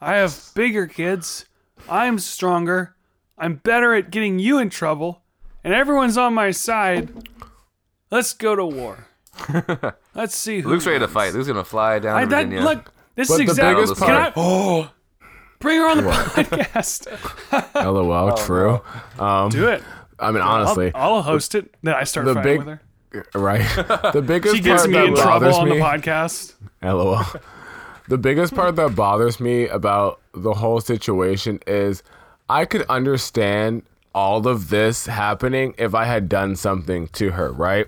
[0.00, 1.46] I have bigger kids.
[1.88, 2.96] I'm stronger.
[3.38, 5.22] I'm better at getting you in trouble,
[5.64, 7.28] and everyone's on my side.
[8.10, 9.06] Let's go to war.
[10.14, 10.68] Let's see who.
[10.68, 11.14] Luke's ready to wins.
[11.14, 11.32] fight.
[11.34, 12.64] Luke's gonna fly down I to that, Virginia.
[12.64, 12.92] look.
[13.14, 13.82] This But is the exactly.
[13.84, 14.30] biggest Can I?
[14.30, 14.90] part- Oh,
[15.58, 17.74] bring her on the podcast.
[17.74, 18.80] LOL, true.
[19.18, 19.82] Um, Do it.
[20.18, 21.74] I mean, I'll, honestly, I'll host it.
[21.82, 22.82] Then I start The fighting big- with her.
[23.34, 23.62] Right?
[24.12, 26.54] The biggest She gets part me that in trouble bothers on me, the podcast.
[26.82, 27.24] LOL.
[28.08, 32.02] The biggest part that bothers me about the whole situation is
[32.48, 33.82] I could understand
[34.14, 37.86] all of this happening if I had done something to her, right?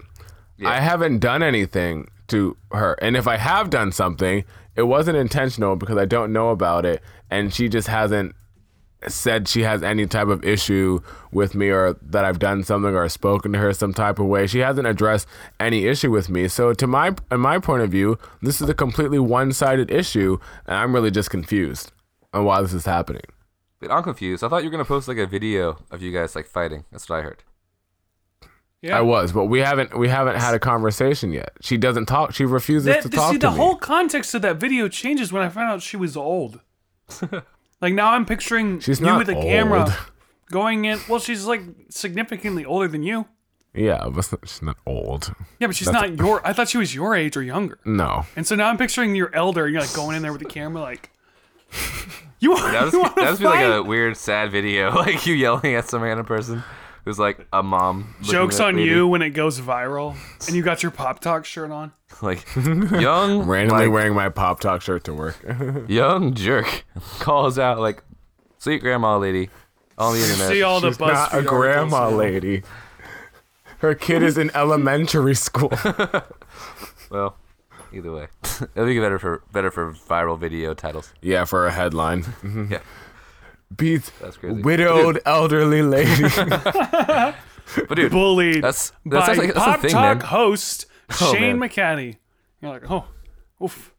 [0.65, 2.95] I haven't done anything to her.
[3.03, 4.45] And if I have done something,
[4.77, 7.03] it wasn't intentional because I don't know about it.
[7.31, 8.35] And she just hasn't
[9.09, 11.01] said she has any type of issue
[11.33, 14.47] with me or that I've done something or spoken to her some type of way.
[14.47, 15.27] She hasn't addressed
[15.61, 16.49] any issue with me.
[16.49, 20.77] So to my in my point of view, this is a completely one-sided issue and
[20.77, 21.93] I'm really just confused
[22.33, 23.23] on why this is happening.
[23.81, 24.43] Wait, I'm confused.
[24.45, 26.85] I thought you were gonna post like a video of you guys like fighting.
[26.91, 27.43] That's what I heard.
[28.83, 28.99] Yeah.
[28.99, 31.53] I was, but we haven't we haven't had a conversation yet.
[31.63, 32.35] She doesn't talk.
[32.35, 33.57] She refuses That, to see, talk to the me.
[33.57, 36.61] whole context of that video changes when I found out she was old.
[37.85, 39.93] like now, I'm picturing She's you not with a camera old.
[40.51, 40.99] going in.
[41.07, 41.61] Well, she's like
[41.91, 43.27] significantly older than you.
[43.75, 45.35] yeah, but she's not old.
[45.61, 46.41] Yeah, but she's not your.
[46.47, 47.79] I thought she was your age or younger.
[47.85, 48.25] No.
[48.37, 49.69] And so now I'm picturing your elder.
[49.69, 51.11] You're like going in there with the camera, like
[52.41, 52.73] you want.
[52.73, 55.75] That was you that to would be like a weird, sad video, like you yelling
[55.75, 56.63] at some random person
[57.05, 58.15] who's like a mom.
[58.23, 58.91] Jokes on lady.
[58.91, 61.93] you when it goes viral, and you got your pop talk shirt on.
[62.23, 65.37] like young, Randomly like, wearing my pop talk shirt to work.
[65.89, 66.85] young jerk
[67.19, 68.03] calls out like
[68.59, 69.51] sweet grandma lady
[69.99, 70.49] on the internet.
[70.49, 72.63] See all the She's not a grandma lady.
[73.79, 75.71] Her kid is in elementary school.
[77.11, 77.37] well,
[77.93, 78.29] either way,
[78.75, 81.13] it'll be better for better for viral video titles.
[81.21, 82.25] yeah, for a headline.
[82.71, 82.79] Yeah,
[83.77, 84.63] Beats That's crazy.
[84.63, 86.23] widowed elderly lady.
[86.37, 90.27] but dude, bullied that's by like, that's pop thing, talk man.
[90.27, 90.87] host
[91.21, 91.69] Oh, Shayne man.
[91.69, 92.17] McCanny.
[92.61, 93.07] You're like, oh,
[93.63, 93.93] oof.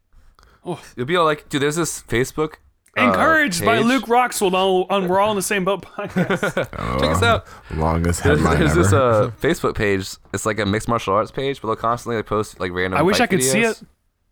[0.96, 2.54] You'll be all like, dude, there's this Facebook.
[2.98, 3.78] uh, Encouraged by.
[3.78, 6.40] Luke Roxwold on, on We're All in the Same Boat podcast.
[7.00, 7.46] Check us out.
[7.72, 8.82] Longest There's, headline there's ever.
[8.82, 10.08] this uh, Facebook page.
[10.34, 12.98] It's like a mixed martial arts page, but they'll constantly like, post like random.
[12.98, 13.80] I wish fight I could see it.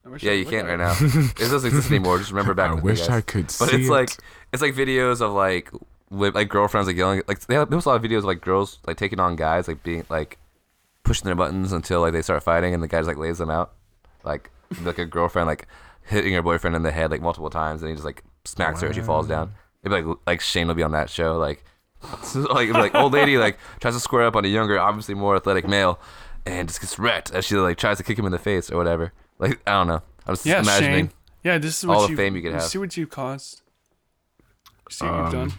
[0.05, 1.32] I wish Yeah, I you can't look right now.
[1.39, 2.18] it doesn't exist anymore.
[2.18, 2.72] Just remember back.
[2.72, 3.22] I wish I guys.
[3.26, 3.93] could But see it's it.
[3.93, 4.11] like
[4.55, 5.71] it's like videos of like
[6.11, 8.25] li- like girlfriends like yelling like they have, there was a lot of videos of
[8.25, 10.39] like girls like taking on guys like being like
[11.03, 13.51] pushing their buttons until like they start fighting and the guy just like lays them
[13.51, 13.73] out
[14.25, 14.51] like
[14.83, 15.67] like a girlfriend like
[16.07, 18.87] hitting her boyfriend in the head like multiple times and he just like smacks her
[18.87, 19.53] and she falls down.
[19.83, 21.63] Maybe like like Shayne will be on that show like
[22.35, 25.67] like like old lady like tries to square up on a younger obviously more athletic
[25.67, 25.99] male
[26.47, 28.77] and just gets wrecked as she like tries to kick him in the face or
[28.77, 29.13] whatever.
[29.39, 30.03] Like I don't know.
[30.27, 31.07] I was Yeah, imagining.
[31.09, 31.11] Shayne.
[31.43, 32.63] Yeah, this is what all the fame you could have.
[32.63, 33.61] See what you caused.
[34.91, 35.53] See what Um, you've done.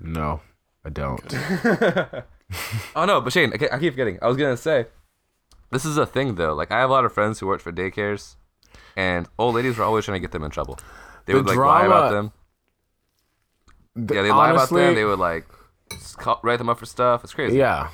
[0.00, 0.40] no,
[0.84, 1.34] I don't.
[2.94, 4.18] Oh no, but Shayne, I, keep forgetting.
[4.20, 4.84] I was gonna say,
[5.70, 6.52] this is a thing though.
[6.52, 8.36] Like I have a lot of friends who work for daycares,
[8.94, 10.78] and old ladies were always trying to get them in trouble.
[11.24, 12.32] They The would like lie about them.
[13.96, 14.94] Th- Yeah, they lie about them.
[14.94, 15.46] They would like
[16.42, 17.24] write them up for stuff.
[17.24, 17.56] It's crazy.
[17.56, 17.88] Yeah,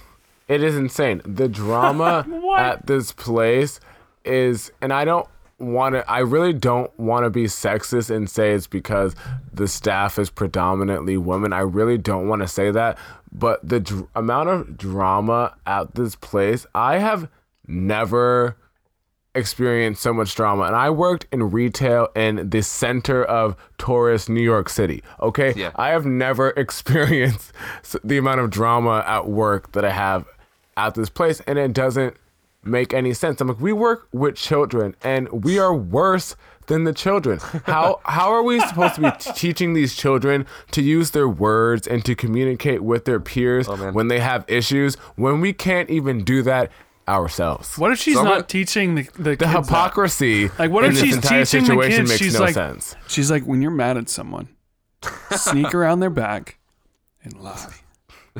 [0.48, 1.22] it is insane.
[1.24, 2.26] The drama
[2.58, 3.78] at this place
[4.24, 5.28] is, and I don't
[5.58, 6.10] want to.
[6.10, 9.14] I really don't want to be sexist and say it's because
[9.52, 11.52] the staff is predominantly women.
[11.52, 12.98] I really don't want to say that,
[13.32, 17.28] but the dr- amount of drama at this place, I have
[17.66, 18.56] never
[19.34, 24.42] experienced so much drama and I worked in retail in the center of tourist New
[24.42, 25.02] York City.
[25.20, 25.52] Okay?
[25.54, 25.70] Yeah.
[25.76, 27.52] I have never experienced
[28.02, 30.26] the amount of drama at work that I have
[30.76, 32.16] at this place and it doesn't
[32.64, 33.40] make any sense.
[33.40, 36.36] I'm like we work with children and we are worse
[36.66, 37.38] than the children.
[37.64, 41.86] How how are we supposed to be t- teaching these children to use their words
[41.86, 43.94] and to communicate with their peers oh, man.
[43.94, 46.70] when they have issues when we can't even do that
[47.08, 47.78] ourselves.
[47.78, 49.64] What if she's So not gonna- teaching the the, The kids that?
[49.64, 50.48] hypocrisy.
[50.58, 52.08] Like, what if she's teaching the kids?
[52.10, 52.94] makes She's no like, sense.
[53.06, 54.48] she's like, when you're mad at someone,
[55.30, 56.58] sneak around their back
[57.22, 57.72] and lie.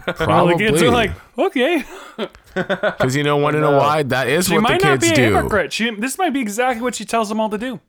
[0.06, 1.84] All Probably the kids are like, okay.
[2.54, 4.02] because you know, want to know why?
[4.02, 5.34] That is She what the might not kids be a do.
[5.34, 5.72] hypocrite.
[5.72, 7.80] She, this might be exactly what she tells them all to do.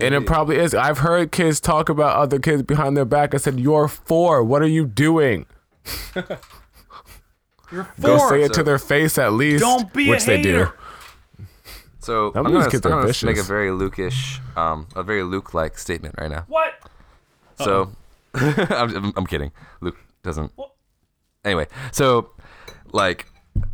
[0.00, 0.74] And it probably is.
[0.74, 3.34] I've heard kids talk about other kids behind their back.
[3.34, 4.42] I said, "You're four.
[4.42, 5.44] What are you doing?
[7.70, 8.28] You're Go four.
[8.30, 10.50] say it to their face at least." Don't be a which they do.
[10.52, 10.74] hater.
[12.00, 13.22] So Some I'm of gonna, kids I'm are gonna vicious.
[13.26, 16.44] make a very Luke-ish, um, a very Luke-like statement right now.
[16.48, 16.72] What?
[17.58, 17.92] So
[18.34, 19.52] I'm, I'm kidding.
[19.80, 20.52] Luke doesn't.
[21.44, 22.30] Anyway, so
[22.92, 23.26] like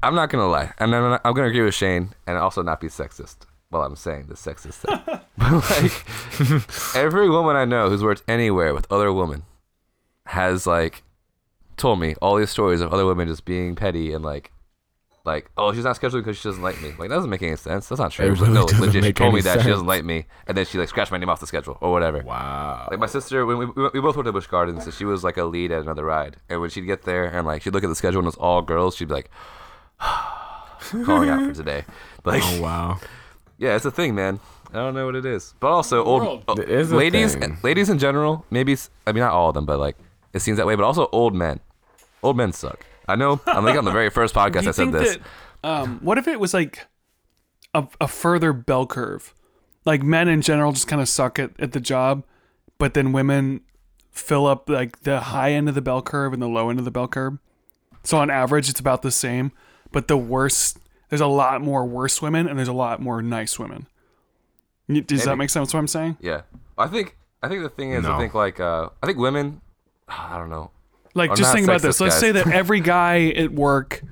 [0.03, 2.89] I'm not gonna lie, and I'm, I'm gonna agree with Shayne, and also not be
[2.89, 3.39] sexist
[3.71, 5.01] while I'm saying the sexist thing.
[5.37, 9.43] but like every woman I know who's worked anywhere with other women
[10.27, 11.03] has like
[11.77, 14.53] told me all these stories of other women just being petty and like.
[15.29, 16.89] Like, oh, she's not scheduled because she doesn't like me.
[16.99, 17.89] Like, that doesn't make any sense.
[17.89, 18.27] That's not true.
[18.27, 20.05] It She's like, really no, doesn't legit, she told any me that she doesn't like
[20.05, 22.23] me, and then she like scratched my name off the schedule or whatever.
[22.23, 22.89] Wow.
[22.91, 25.23] Like my sister, when we, we, we both worked at Busch Gardens, so she was
[25.23, 26.39] like a lead at another ride.
[26.49, 28.37] And when she'd get there and like she'd look at the schedule and it was
[28.37, 29.31] all girls, she'd be like,
[31.05, 31.85] calling out for today.
[32.25, 32.99] Like, Oh wow.
[33.59, 34.41] yeah, it's a thing, man.
[34.71, 37.57] I don't know what it is, but also old oh, It is ladies, thing.
[37.63, 38.45] ladies in general.
[38.51, 39.97] Maybe s- I mean not all of them, but like
[40.35, 40.75] it seems that way.
[40.75, 41.61] But also old men.
[42.23, 42.85] Old men suck.
[43.09, 43.41] I know.
[43.47, 45.17] I think on the very first podcast I said this.
[45.17, 45.69] that?
[45.69, 46.87] Um, what if it was like
[47.75, 49.35] a, a further bell curve?
[49.85, 52.25] Like men in general just kind of suck at, at the job,
[52.79, 53.63] but then women
[54.11, 56.85] fill up like the high end of the bell curve and the low end of
[56.85, 57.39] the bell curve.
[58.05, 59.53] So on average, it's about the same.
[59.91, 60.79] But the worst,
[61.09, 63.87] there's a lot more worse women and there's a lot more nice women.
[64.89, 65.73] Y- Does that make sense?
[65.73, 66.19] What I'm saying?
[66.21, 66.43] Yeah,
[66.77, 67.17] I think.
[67.43, 68.15] I think the thing is, No.
[68.15, 69.61] I think like uh, I think women.
[70.09, 70.71] I don't know.
[71.15, 72.01] Like, Or just think about this.
[72.01, 74.03] Let's say that every guy at work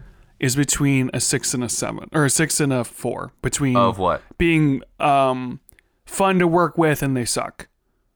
[0.41, 3.33] is between a six and a seven, or a six and a four.
[3.43, 4.23] Between Of what?
[4.39, 5.61] being um,
[6.05, 7.69] fun to work with and they suck.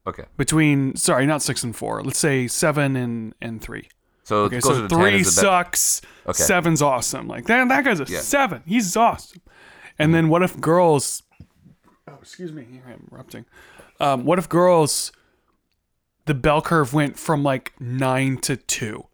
[0.07, 0.25] Okay.
[0.37, 2.03] Between sorry, not six and four.
[2.03, 3.87] Let's say seven and and three.
[4.23, 6.01] So Okay, so three sucks.
[6.27, 6.33] Okay.
[6.41, 7.27] Seven's awesome.
[7.27, 8.19] Like that, that guy's a Yeah.
[8.21, 8.63] seven.
[8.65, 9.41] He's awesome.
[9.99, 11.23] And then what if girls?
[12.07, 12.65] Oh, excuse me.
[12.71, 13.45] Here I'm erupting.
[13.99, 15.11] Um, what if girls?
[16.25, 19.05] The bell curve went from like nine to two.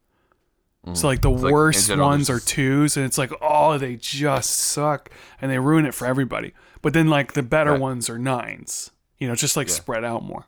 [0.94, 3.98] So like the like, in worst general, ones are twos, and it's like oh they
[3.98, 5.10] just suck,
[5.42, 6.54] and they ruin it for everybody.
[6.82, 7.82] But then like the better Right.
[7.82, 8.92] ones are nines.
[9.18, 10.46] You know, just like spread out more,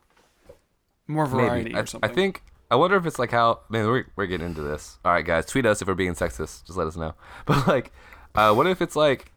[1.06, 1.78] more variety Maybe.
[1.78, 2.08] or something.
[2.08, 2.42] I think.
[2.70, 3.60] I wonder if it's like how.
[3.68, 4.98] Man, we're, we're getting into this.
[5.04, 6.64] All right, guys, tweet us if we're being sexist.
[6.66, 7.12] Just let us know.
[7.44, 7.92] But like,
[8.34, 9.32] uh, what if it's like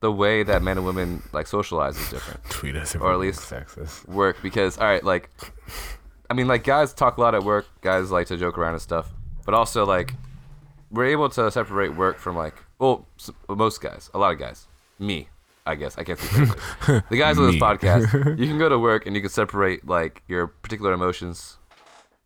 [0.00, 2.44] the way that men and women like socialize is different?
[2.50, 4.06] Tweet us if Or at we're least- sexist.
[4.08, 5.28] Work because all right, like,
[6.34, 7.64] I mean, like guys talk a lot at work.
[7.80, 9.08] Guys like to joke around and stuff.
[9.46, 10.14] But also like,
[10.90, 13.06] we're able to separate work from like, well,
[13.48, 14.66] most guys, a lot of guys,
[14.98, 15.28] me.
[15.64, 16.48] I guess I can't speak
[17.08, 18.36] the guys on this podcast.
[18.38, 21.56] You can go to work and you can separate like your particular emotions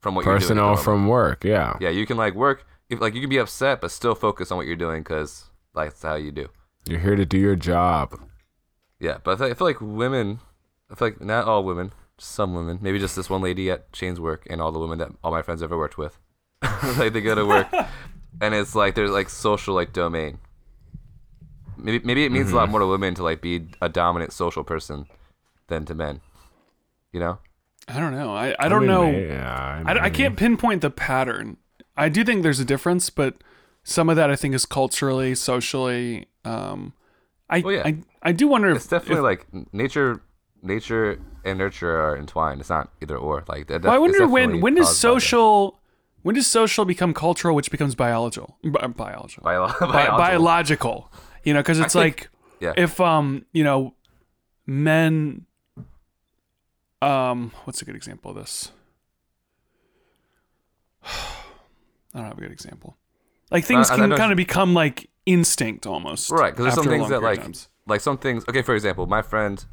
[0.00, 0.40] from what you're doing.
[0.40, 1.44] Personal from work.
[1.44, 1.76] Yeah.
[1.78, 4.56] Yeah, you can like work if like you can be upset but still focus on
[4.56, 6.48] what you're doing because like that's how you do.
[6.86, 8.18] You're here to do your job.
[9.00, 10.40] Yeah, but I feel like women,
[10.90, 14.21] I feel like not all women, some women, maybe just this one lady at Shayne's
[14.21, 16.19] work and all the women that all my friends ever worked with,
[16.97, 17.69] like they go to work
[18.41, 20.39] and it's like there's like social like domain.
[21.77, 24.64] Maybe maybe it means a lot more to women to like be a dominant social
[24.64, 25.07] person
[25.69, 26.21] than to men.
[27.12, 27.39] You know?
[27.87, 28.35] I don't know.
[28.35, 29.11] I, I don't mean, know.
[29.11, 29.83] Yeah.
[29.87, 31.57] I, I can't pinpoint the pattern.
[31.97, 33.43] I do think there's a difference, but
[33.83, 36.27] some of that I think is culturally, socially.
[36.45, 36.93] Um,
[37.49, 37.83] I, Well, yeah.
[37.85, 40.21] I I do wonder It's if, definitely if like nature,
[40.62, 42.61] nature and nurture are entwined.
[42.61, 43.44] It's not either or.
[43.49, 43.82] Like that.
[43.82, 45.80] well, I wonder when when does caused by the social
[46.22, 50.18] when does social become cultural, which becomes biological, bi- biological, bio- Bi- biological.
[50.18, 51.12] biological.
[51.44, 52.30] You know, because it's think- like
[52.61, 52.72] yeah.
[52.76, 53.94] if um you know
[54.66, 55.46] men
[57.03, 58.72] um what's a good example of this?
[61.05, 61.09] I
[62.14, 62.96] don't have a good example.
[63.51, 66.30] Like things I- I can kind of become like instinct almost.
[66.30, 67.68] Right, because there's some things that like, times.
[67.86, 68.44] like some things.
[68.49, 69.64] Okay, for example, my friend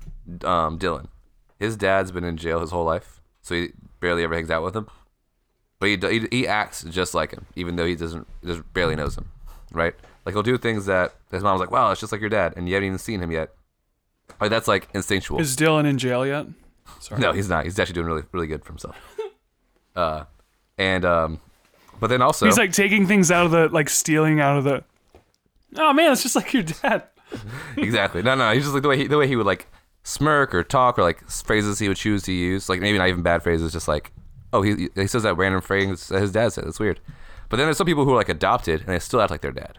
[0.43, 1.07] um, Dylan,
[1.59, 4.75] his dad's been in jail his whole life, so he barely ever hangs out with
[4.75, 4.87] him.
[5.79, 9.17] But he he, he acts just like him, even though he doesn't just barely knows
[9.17, 9.29] him,
[9.71, 9.93] right?
[10.25, 12.67] Like he'll do things that his mom's like, "Wow, it's just like your dad," and
[12.67, 13.53] you haven't even seen him yet.
[14.39, 15.39] Like that's like instinctual.
[15.39, 16.47] Is Dylan in jail yet?
[16.99, 17.21] Sorry.
[17.21, 17.65] No, he's not.
[17.65, 18.97] He's actually doing really really good for himself.
[19.95, 20.25] Uh,
[20.77, 21.39] and um,
[22.01, 24.83] but then also He's like taking things out of the like stealing out of the.
[25.77, 27.03] Oh man, it's just like your dad.
[27.77, 28.21] exactly.
[28.21, 28.51] No, no.
[28.53, 29.67] He's just like the way he, the way he would like
[30.05, 32.69] smirk or talk or like phrases he would choose to use.
[32.69, 34.13] Like maybe not even bad phrases, just like
[34.53, 36.63] oh he he says that random phrase that his dad said.
[36.65, 37.01] It's weird.
[37.49, 39.51] But then there's some people who are like adopted and they still act like their
[39.51, 39.77] dad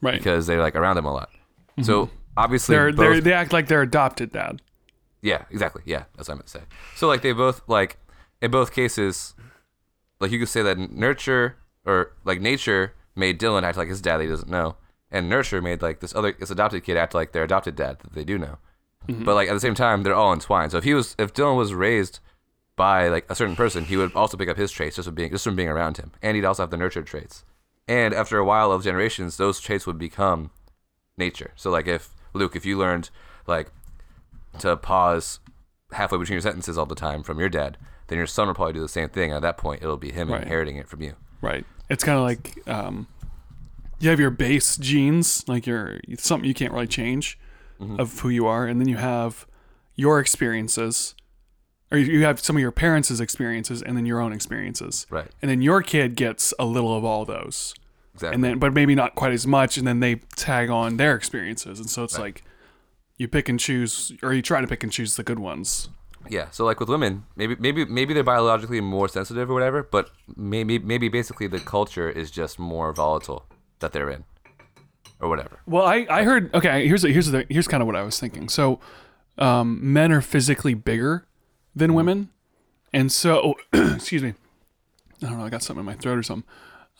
[0.00, 0.18] Right.
[0.18, 1.30] because they're like around him a lot.
[1.82, 2.14] So mm-hmm.
[2.36, 4.60] obviously, They're, both, they're, they act like they're adopted dad.
[5.22, 5.82] yeah, exactly.
[5.84, 6.64] Yeah, that's what I meant to say.
[6.94, 7.98] So like they both like
[8.40, 9.34] in both cases,
[10.20, 14.18] like you could say that nurture or like nature made Dylan act like his dad
[14.18, 14.76] that he doesn't know,
[15.10, 18.12] and nurture made like this other this adopted kid act like their adopted dad that
[18.14, 18.58] they do know.
[19.08, 20.72] But like at the same time, they're all entwined.
[20.72, 22.20] So if he was if Dylan was raised
[22.76, 25.30] by like a certain person, he would also pick up his traits just from being
[25.30, 27.44] just from being around him, and he'd also have the nurtured traits.
[27.86, 30.50] And after a while of generations, those traits would become
[31.18, 31.52] nature.
[31.54, 33.10] So like if Luke, if you learned
[33.46, 33.70] like
[34.60, 35.40] to pause
[35.92, 37.76] halfway between your sentences all the time from your dad,
[38.06, 39.32] then your son will probably do the same thing.
[39.32, 40.42] At that point, it'll be him Right.
[40.42, 41.14] inheriting it from you.
[41.42, 41.64] Right.
[41.90, 43.06] It's kind of like um,
[44.00, 47.38] you have your base genes, like your something you can't really change
[47.84, 48.00] Mm-hmm.
[48.00, 49.46] of who you are, and then you have
[49.96, 51.14] your experiences,
[51.92, 55.30] or you- have some of your parents' experiences, and then your own experiences, Right.
[55.40, 57.74] and then your kid gets a little of all those,
[58.14, 58.34] Exactly.
[58.34, 61.78] and then but maybe not quite as much, and then they tag on their experiences,
[61.78, 62.42] and so it's like
[63.18, 65.88] you pick and choose, or you try to pick and choose the good ones.
[66.28, 70.10] Yeah, so like with women, maybe maybe maybe they're biologically more sensitive or whatever, but
[70.36, 73.44] maybe maybe basically the culture is just more volatile
[73.80, 74.24] that they're in,
[75.20, 75.58] or whatever.
[75.66, 76.86] Well, I, I heard okay.
[76.86, 78.48] Here's here's the here's kind of what I was thinking.
[78.48, 78.80] So,
[79.38, 81.26] um, men are physically bigger
[81.74, 82.30] than women,
[82.92, 84.34] and so excuse me.
[85.22, 85.44] I don't know.
[85.44, 86.48] I got something in my throat or something.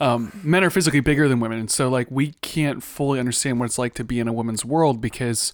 [0.00, 3.66] Um, men are physically bigger than women, and so like we can't fully understand what
[3.66, 5.52] it's like to be in a woman's world because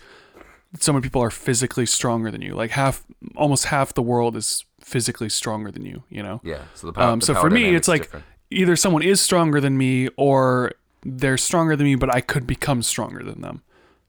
[0.78, 2.54] so many people are physically stronger than you.
[2.54, 3.04] Like half,
[3.36, 6.04] almost half the world is physically stronger than you.
[6.08, 6.40] You know.
[6.42, 6.62] Yeah.
[6.74, 7.10] So the power.
[7.10, 8.24] Um, the so power for me, it's like different.
[8.50, 10.72] either someone is stronger than me or
[11.02, 13.62] they're stronger than me, but I could become stronger than them.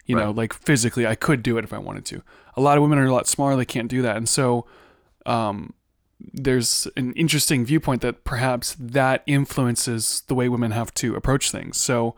[0.05, 2.21] You know, like physically, I could do it if I wanted to.
[2.57, 4.65] A lot of women are a lot smaller; they can't do that, and so
[5.25, 5.73] um,
[6.19, 11.77] there's an interesting viewpoint that perhaps that influences the way women have to approach things.
[11.79, 12.15] So.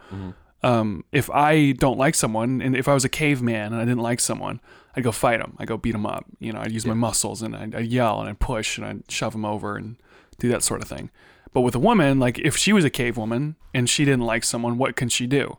[0.65, 3.99] Um, if I don't like someone, and if I was a caveman and I didn't
[3.99, 4.61] like someone,
[4.95, 5.57] I'd go fight them.
[5.59, 6.26] I'd go beat them up.
[6.39, 9.11] You know, I'd use my muscles and I'd, I'd yell and I'd push and I'd
[9.11, 9.97] shove them over and
[10.39, 11.09] do that sort of thing.
[11.54, 14.43] But with a woman, like if she was a cave woman and she didn't like
[14.43, 15.58] someone, what can she do?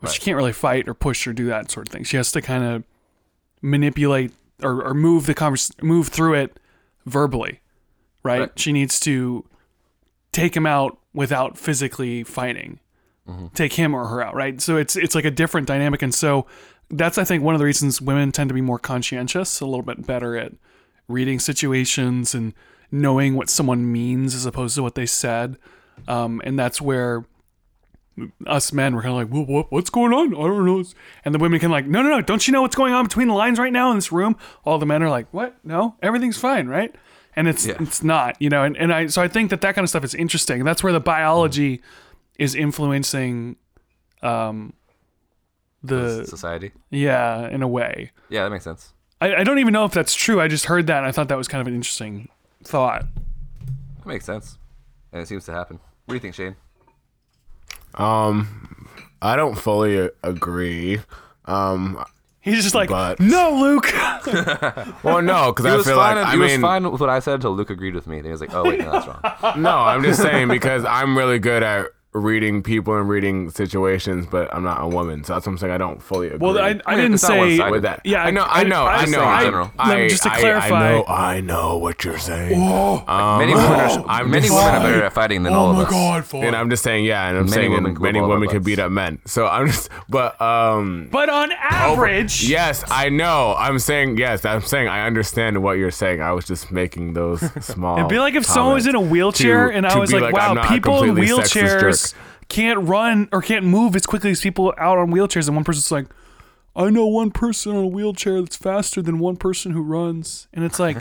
[0.00, 2.04] Well, She can't really fight or push or do that sort of thing.
[2.04, 2.84] She has to kind of
[3.62, 4.32] manipulate
[4.62, 6.58] or, or move the convers move through it
[7.06, 7.60] verbally,
[8.22, 8.40] right?
[8.40, 8.58] Right.
[8.58, 9.44] She needs to
[10.32, 12.80] take him out without physically fighting
[13.28, 13.48] mm-hmm.
[13.48, 14.60] take him or her out, right?
[14.60, 16.46] So it's it's like a different dynamic, and so
[16.90, 19.82] that's I think one of the reasons women tend to be more conscientious, a little
[19.82, 20.52] bit better at
[21.08, 22.54] reading situations and
[22.94, 25.58] knowing what someone means as opposed to what they said,
[26.06, 27.24] um, and that's where
[28.46, 30.28] us men were kind of like, what, what's going on?
[30.34, 30.84] I don't know.
[31.24, 33.26] And the women can like, no, no, no, don't you know what's going on between
[33.26, 34.36] the lines right now in this room?
[34.64, 35.56] All the men are like, what?
[35.64, 36.94] No, everything's fine, right?
[37.34, 37.74] And it's Yeah.
[37.80, 38.62] it's not, you know.
[38.62, 40.60] And, and I so I think that that kind of stuff is interesting.
[40.60, 41.82] And that's where the biology
[42.38, 43.56] is influencing,
[44.22, 44.74] um,
[45.82, 46.70] the society.
[46.90, 48.12] yeah, in a way.
[48.28, 48.92] Yeah, that makes sense.
[49.20, 50.40] I, I don't even know if that's true.
[50.40, 52.28] I just heard that and I thought that was kind of an interesting
[52.64, 53.06] thought.
[53.98, 54.58] That makes sense,
[55.12, 55.78] and it seems to happen.
[56.06, 56.56] What do you think, Shayne?
[57.94, 58.88] Um,
[59.22, 61.00] I don't fully a- agree.
[61.44, 62.04] Um,
[62.40, 63.90] He's just like, But- no, Luke.
[65.02, 66.16] well, no, because I was feel fine.
[66.16, 68.16] like I he was fine with what I said until Luke agreed with me.
[68.16, 71.16] Then he was like, "Oh wait, no, that's wrong." no, I'm just saying because I'm
[71.16, 75.46] really good at reading people and reading situations, but I'm not a woman, so that's
[75.46, 75.72] what I'm saying.
[75.72, 76.38] I don't fully agree.
[76.38, 77.58] well, I, I, I mean, didn't say.
[77.70, 78.02] with that.
[78.04, 79.18] Yeah, I know, I- I know, I- I, I'm know.
[79.18, 79.72] saying in general.
[79.78, 82.54] I, No, just to clarify- I know, I know what you're saying.
[82.54, 86.32] Um, many women are I'm many women are better at fighting than all of us.
[86.34, 88.62] and I'm just saying, yeah, and I'm Many saying women and many women our can
[88.62, 89.18] beat up men.
[89.24, 93.56] So I'm just, but um, But on average, Yes, I know.
[93.58, 94.44] I'm saying yes.
[94.44, 96.22] I'm saying I understand what you're saying.
[96.22, 97.98] I was just making those small.
[97.98, 100.34] It'd be like if someone was in a wheelchair to- and I was like, like,
[100.34, 101.94] wow, people in wheelchairs jerk.
[102.54, 105.46] Can't run or can't move as quickly as people out on wheelchairs.
[105.48, 106.06] And one person's like,
[106.76, 110.48] I know one person on a wheelchair that's faster than one person who runs.
[110.52, 110.98] And it's like,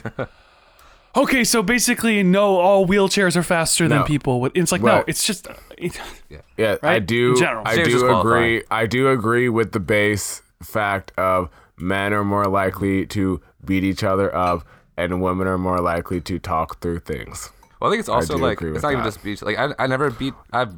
[1.15, 4.03] okay, so basically, no, all wheelchairs are faster than No.
[4.05, 4.49] people.
[4.53, 5.03] It's like, no, Right.
[5.07, 5.47] it's just.
[5.77, 5.99] It,
[6.57, 7.05] Yeah, I right?
[7.05, 7.31] do.
[7.31, 7.63] In general.
[7.67, 8.63] I James do is agree.
[8.71, 14.03] I do agree with the base fact of men are more likely to beat each
[14.03, 14.65] other up,
[14.97, 17.51] and women are more likely to talk through things.
[17.79, 19.07] Well, I think it's also do like agree it's with not even that.
[19.09, 19.41] just beat.
[19.41, 20.33] Like I, I never beat.
[20.53, 20.73] I've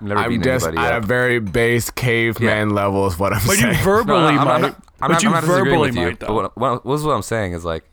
[0.00, 1.02] never I'm just at up.
[1.02, 3.72] a very base caveman level is what I'm but saying.
[3.72, 4.54] But you verbally No, no, I'm, might.
[4.54, 6.02] I'm not, I'm but not, you I'm not verbally with you.
[6.06, 6.34] might, But though.
[6.34, 7.84] what, what, this what I'm saying is like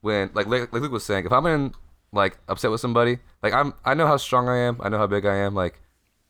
[0.00, 1.74] when like like, like Luke was saying, if I'm in
[2.12, 4.78] like upset with somebody, like I'm I know how strong I am.
[4.82, 5.54] I know how big I am.
[5.54, 5.80] Like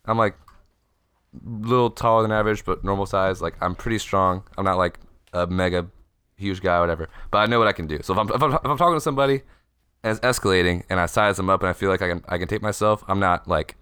[0.04, 0.34] I'm like
[1.34, 3.40] a little taller than average, but normal size.
[3.40, 4.42] Like I'm pretty strong.
[4.58, 5.00] I'm not like
[5.32, 5.86] a mega
[6.36, 7.08] huge guy, or whatever.
[7.30, 8.00] But I know what I can do.
[8.02, 9.42] So if I'm if I'm, if I'm talking to somebody
[10.04, 12.38] and it's escalating, and I size them up, and I feel like I can I
[12.38, 13.76] can take myself, I'm not like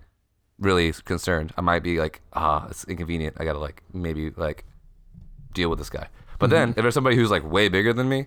[0.61, 1.53] really concerned.
[1.57, 3.37] I might be like, ah, it's inconvenient.
[3.41, 4.65] I gotta like maybe like
[5.55, 6.09] deal with this guy.
[6.39, 8.27] But then if there's somebody who's like way bigger than me,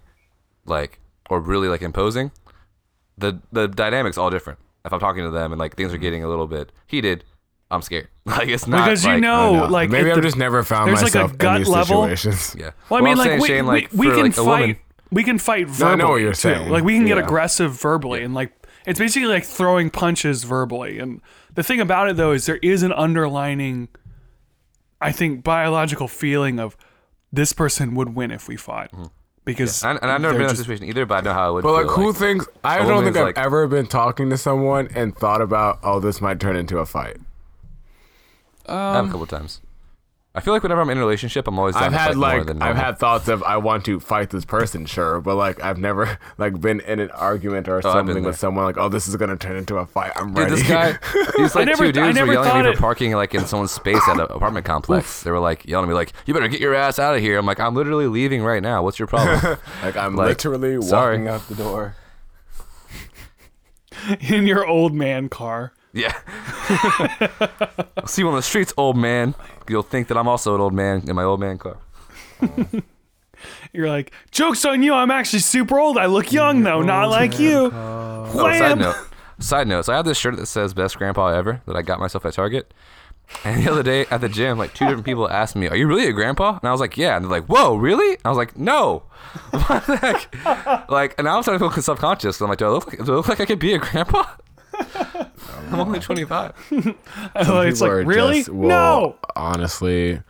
[0.66, 2.32] like or really like imposing,
[3.18, 4.60] the the dynamics all different.
[4.86, 7.24] If I'm talking to them and like things are getting a little bit heated,
[7.72, 8.10] I'm scared.
[8.26, 9.66] Like it's not because you like- I know, know.
[9.68, 12.04] Like maybe I've just never found there's, like, a myself gut in these level.
[12.04, 12.56] situations.
[12.60, 12.72] Yeah.
[12.90, 14.36] Well, I mean, I'm like saying, we, Shayne, like, we, we for, can like, a
[14.36, 14.46] fight.
[14.62, 14.76] woman-
[15.12, 15.92] We can fight verbally.
[15.92, 16.36] I know what you're too.
[16.36, 16.70] saying.
[16.70, 17.24] Like we can get Yeah.
[17.24, 18.52] aggressive verbally, and like
[18.86, 21.00] it's basically like throwing punches verbally.
[21.00, 21.22] And
[21.56, 23.90] the thing about it though is there is an underlining,
[25.02, 26.78] I think, biological feeling of
[27.32, 29.06] this person would win if we fought mm-hmm.
[29.46, 31.54] because And, and I've never been in that situation either, but I know how it
[31.54, 31.64] would.
[31.64, 32.48] But like, feel, who thinks?
[32.64, 36.22] I don't think I've like- ever been talking to someone and thought about, oh, this
[36.22, 37.18] might turn into a fight.
[38.66, 39.62] I have a um, couple times.
[40.36, 41.76] I feel like whenever I'm in a relationship, I'm always.
[41.76, 44.00] Down I've to had fight more like than I've had thoughts of I want to
[44.00, 47.82] fight this person, sure, but like I've never like been in an argument or Oh,
[47.82, 50.12] something with someone like, oh, this is gonna turn into a fight.
[50.16, 50.56] I'm Dude, ready.
[50.56, 50.98] this guy,
[51.38, 53.36] these like never- I two dudes never were yelling at me it- for parking like
[53.36, 55.22] in someone's space at an apartment complex.
[55.22, 57.38] They were like yelling at me like, "You better get your ass out of here."
[57.38, 58.82] I'm like, "I'm literally leaving right now.
[58.82, 61.18] What's your problem?" like I'm Like, literally sorry.
[61.20, 61.96] walking out the door.
[64.20, 65.74] in your old man car.
[65.94, 66.14] Yeah.
[67.98, 69.36] I'll see you on the streets, old man.
[69.70, 71.78] You'll think that I'm also an old man in my old man car.
[73.74, 74.94] You're like, jokes on you.
[74.94, 75.98] I'm actually super old.
[75.98, 77.72] I look young though, not like you.
[77.74, 78.96] Oh, side note.
[79.40, 79.86] Side note.
[79.86, 82.34] So I have this shirt that says "Best Grandpa Ever" that I got myself at
[82.34, 82.74] Target.
[83.44, 85.88] And the other day at the gym, like two different people asked me, "Are you
[85.88, 88.38] really a grandpa?" And I was like, "Yeah." And they're like, "Whoa, really?" I was
[88.38, 89.04] like, "No."
[89.52, 90.90] What the heck?
[90.90, 92.40] Like, and now I'm starting to feel self-conscious.
[92.42, 94.24] I'm like, "Do I look like, do I look like I could be a grandpa?"
[95.72, 96.54] I'm only 25.
[97.36, 99.16] it's like really just- well, no.
[99.36, 100.22] Honestly,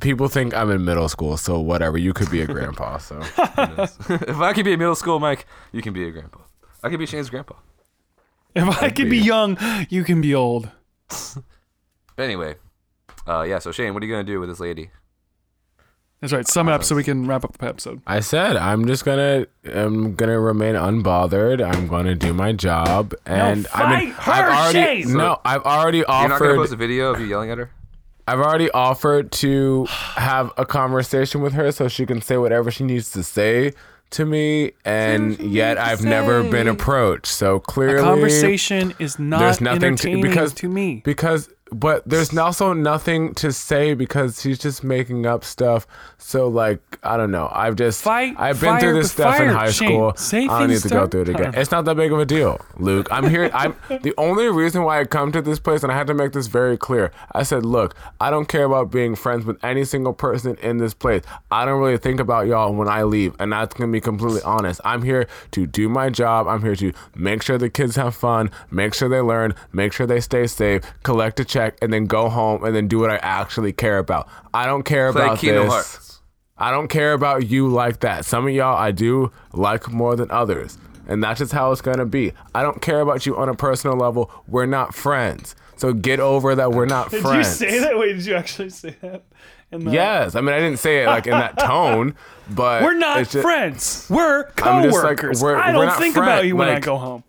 [0.00, 1.98] people think I'm in middle school, so whatever.
[1.98, 5.82] You could be a grandpa, so if I could be a middle school Mike, you
[5.82, 6.40] can be a grandpa.
[6.82, 7.54] I could be Shayne's grandpa.
[8.54, 9.18] If I could be be.
[9.18, 9.56] young,
[9.88, 10.68] you can be old.
[12.14, 12.56] But anyway,
[13.26, 13.58] uh, yeah.
[13.58, 14.90] So Shayne, what are you gonna do with this lady?
[16.22, 16.46] That's right.
[16.46, 18.00] Sum it up so we can wrap up the episode.
[18.06, 21.60] I said I'm just gonna I'm gonna remain unbothered.
[21.60, 25.16] I'm gonna do my job, and I mean fight I've already Shayne!
[25.16, 26.56] no, I've already You're not gonna offered.
[26.56, 27.70] post a video of you yelling at her.
[28.28, 32.84] I've already offered to have a conversation with her so she can say whatever she
[32.84, 33.72] needs to say
[34.10, 37.26] to me, and yet I've never been approached.
[37.26, 41.02] So clearly, A conversation is not there's nothing to entertaining because to me.
[41.04, 45.86] because but there's also nothing to say because she's just making up stuff.
[46.18, 47.48] So like I don't know.
[47.50, 50.14] I've just Fight I've been through this stuff in high school.
[50.16, 51.54] Say I don't need to to go through it again.
[51.54, 53.08] It's not that big of a deal, Luke.
[53.10, 53.50] I'm here.
[53.52, 56.32] I'm the only reason why I come to this place, and I had to make
[56.32, 57.10] this very clear.
[57.32, 60.94] I said, look, I don't care about being friends with any single person in this
[60.94, 61.22] place.
[61.50, 64.80] I don't really think about y'all when I leave, and that's gonna be completely honest.
[64.84, 66.46] I'm here to do my job.
[66.46, 70.06] I'm here to make sure the kids have fun, make sure they learn, make sure
[70.06, 73.16] they stay safe, collect a check, and then go home and then do what I
[73.16, 74.28] actually care about.
[74.54, 75.72] I don't care Play about Kingdom this.
[75.72, 76.20] Hearts.
[76.58, 78.24] I don't care about you like that.
[78.24, 80.78] Some of y'all I do like more than others.
[81.08, 82.32] And that's just how it's gonna be.
[82.54, 84.30] I don't care about you on a personal level.
[84.46, 85.56] We're not friends.
[85.76, 87.60] So get over that we're not Did friends.
[87.60, 87.98] you say that?
[87.98, 89.24] Wait, did you actually say that?
[89.72, 90.36] In the- Yes.
[90.36, 92.14] I mean I didn't say it like in that tone,
[92.50, 94.06] but We're not just- friends.
[94.08, 95.42] We're I'm like, coworkers.
[95.42, 97.24] we're- I we're don't not think about you when I go home.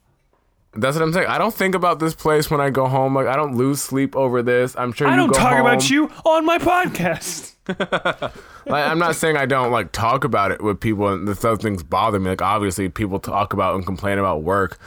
[0.75, 1.27] That's what I'm saying.
[1.27, 3.13] I don't think about this place when I go home.
[3.13, 4.75] Like I don't lose sleep over this.
[4.77, 7.53] I'm sure I don't talk about you on my podcast.
[8.65, 11.59] like, I'm not saying I don't like talk about it with people and the those
[11.59, 12.31] things bother me.
[12.31, 14.79] Like obviously people talk about and complain about work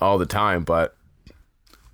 [0.00, 0.96] all the time, but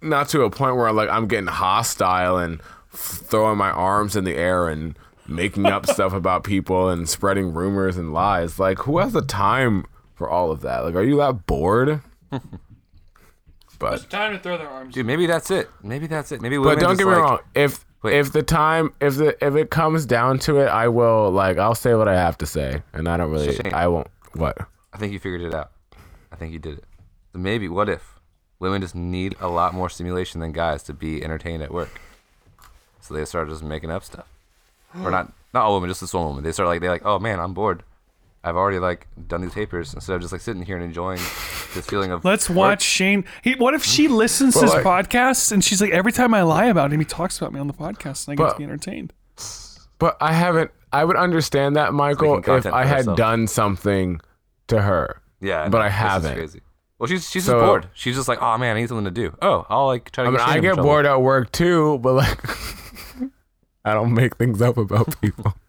[0.03, 2.61] not to a point where like I'm getting hostile and
[2.93, 4.97] throwing my arms in the air and
[5.27, 8.59] making up stuff about people and spreading rumors and lies.
[8.59, 10.85] Like who has the time for all of that?
[10.85, 12.03] Like are you that bored?
[13.79, 14.95] But it's time to throw their arms.
[14.95, 15.71] Dude, maybe that's it.
[15.83, 16.41] Maybe that's it.
[16.41, 17.39] Maybe but women don't get me like, wrong.
[17.55, 18.19] If Wait.
[18.19, 21.75] if the time if the if it comes down to it, I will like I'll
[21.75, 23.73] say what I have to say, and I don't really Shayne.
[23.73, 24.59] I won't what.
[24.93, 25.71] I think you figured it out.
[26.33, 26.85] I think you did it.
[27.33, 28.19] So maybe what if
[28.59, 32.01] women just need a lot more stimulation than guys to be entertained at work?
[33.01, 34.27] So they start just making up stuff.
[35.03, 36.45] Or not not all women, just this one woman.
[36.45, 37.83] They start like they're like, Oh man, I'm bored.
[38.45, 41.19] I've already like done these papers instead of just like sitting here and enjoying
[41.75, 43.25] this feeling of Let's work." watch Shayne.
[43.43, 46.43] He, what if she listens to his like- podcast and she's like, every time I
[46.43, 48.59] lie about him, he talks about me on the podcast and I get But- to
[48.59, 49.13] be entertained.
[49.99, 50.71] But I haven't.
[50.93, 53.17] I would understand that, Michael, if I had herself.
[53.19, 54.21] done something
[54.69, 55.21] to her.
[55.41, 55.81] Yeah, but.
[55.83, 56.35] I haven't.
[56.37, 56.61] Crazy.
[57.01, 57.89] Well, she's she's So- just bored.
[57.95, 59.37] She's just like, oh man, I need something to do.
[59.43, 60.29] Oh, I'll like try to.
[60.29, 62.39] I mean, get Shayne I get bored at work too, but like,
[63.85, 65.53] I don't make things up about people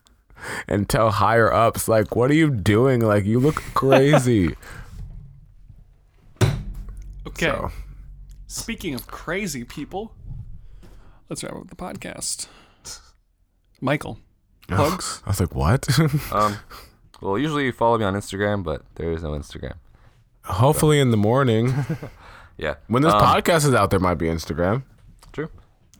[0.67, 3.01] and tell higher ups like, "What are you doing?
[3.01, 4.55] Like, you look crazy."
[7.27, 7.47] Okay.
[7.47, 7.71] So,
[8.47, 10.11] Speaking of crazy people,
[11.29, 12.47] let's wrap up the podcast.
[13.79, 14.17] Michael,
[14.67, 15.21] plugs.
[15.25, 15.87] I was like, what?
[16.31, 16.57] Um,
[17.21, 19.75] well, usually you follow me on Instagram, but there is no Instagram.
[20.45, 21.73] Hopefully in the morning.
[22.57, 22.75] Yeah.
[22.87, 24.83] When this Um, podcast is out, there might be Instagram.
[25.31, 25.49] True.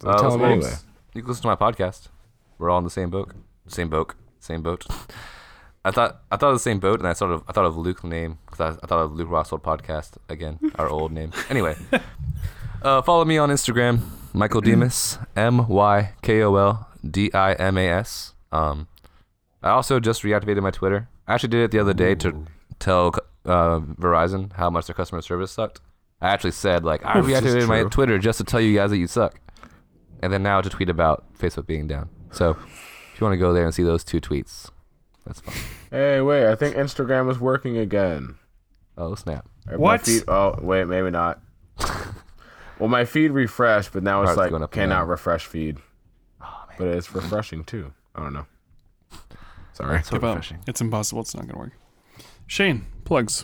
[0.02, 0.74] So tell them anyway.
[1.14, 2.10] You can listen to my podcast.
[2.58, 3.32] We're all in the same boat.
[3.68, 4.14] Same boat.
[4.40, 4.86] Same boat.
[5.86, 7.78] I thought I thought of the same boat, and I sort of I thought of
[7.78, 11.32] Luke's name because I, I thought of Luke Rockswold podcast again, our old name.
[11.50, 11.78] Anyway,
[12.82, 14.02] uh, follow me on Instagram,
[14.34, 18.34] Michael Dimas, M Y K O L D I M A S.
[18.52, 18.88] Um,
[19.64, 21.08] I also just reactivated my Twitter.
[21.28, 22.46] I actually did it the other day to
[22.80, 23.14] tell
[23.46, 25.80] uh, Verizon how much their customer service sucked.
[26.22, 27.84] I actually said like I reactivated my.
[27.84, 29.40] Twitter just to tell you guys that you suck,
[30.22, 32.10] and then now to tweet about Facebook being down.
[32.32, 32.58] So
[33.20, 34.70] if you want to go there and see those two tweets,
[35.28, 35.54] that's fine.
[35.92, 36.48] Hey, wait.
[36.48, 38.36] I think Instagram is working again.
[38.98, 39.46] Oh snap!
[39.68, 40.02] Uh, my What?
[40.04, 40.86] feed- oh, wait.
[40.88, 41.42] Maybe not.
[42.80, 45.08] well, my feed refreshed, but now it's Heart's like going up and cannot down.
[45.10, 45.80] refresh feed.
[46.42, 47.92] Oh man, But it's refreshing too.
[48.16, 48.46] I don't know.
[49.74, 50.02] Sorry.
[50.04, 50.60] so refreshing.
[50.66, 51.20] It's impossible.
[51.24, 51.74] It's not going to work.
[52.48, 53.44] Shayne, plugs.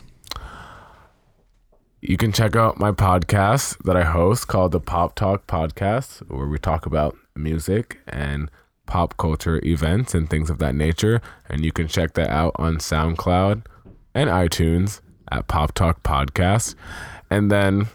[2.00, 6.46] You can check out my podcast that I host called the Pop Talk Podcast, where
[6.46, 8.50] we talk about music and
[8.86, 11.20] pop culture events and things of that nature.
[11.48, 13.64] And you can check that out on SoundCloud
[14.14, 16.74] and iTunes at Pop Talk Podcast.
[17.30, 17.86] And then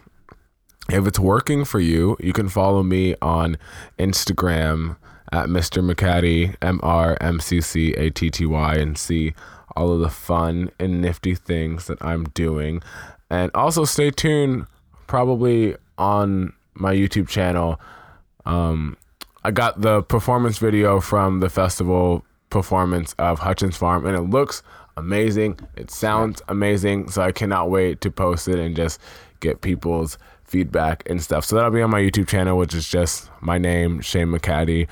[0.89, 3.58] if it's working for you, you can follow me on
[3.98, 4.98] Instagram
[5.32, 5.82] at Mr.
[5.82, 9.34] McCatty, M R M C C A T T Y, and see
[9.76, 12.82] all of the fun and nifty things that I'm doing.
[13.30, 14.66] And also stay tuned,
[15.08, 17.80] probably on my YouTube channel.
[18.46, 18.98] Um,
[19.44, 24.62] I got the performance video from the festival performance of Hutchins Farm, and it looks
[24.98, 25.60] amazing.
[25.76, 27.10] It sounds amazing.
[27.10, 29.00] So I cannot wait to post it and just
[29.39, 31.46] get people's feedback and stuff.
[31.46, 34.88] So that'll be on my YouTube channel, which is just my name, Shayne McCatty.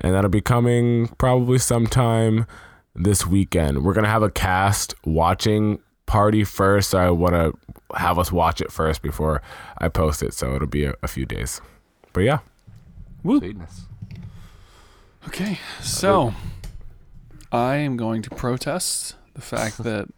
[0.00, 2.46] And that'll be coming probably sometime
[2.94, 3.84] this weekend.
[3.84, 6.90] We're going to have a cast watching party first.
[6.90, 7.52] So I want to
[7.96, 9.40] have us watch it first before
[9.78, 10.34] I post it.
[10.34, 11.60] So it'll be a, a few days.
[12.12, 12.40] But yeah.
[13.22, 13.86] Sweetness.
[15.28, 16.34] Okay, so
[17.50, 20.08] I am going to protest the fact that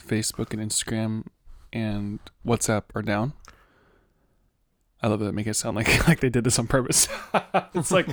[0.00, 1.26] Facebook and Instagram
[1.72, 3.32] and WhatsApp are down.
[5.02, 7.08] I love that make it sound like like they did this on purpose.
[7.74, 8.06] it's like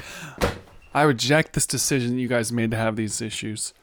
[0.94, 3.74] I reject this decision you guys made to have these issues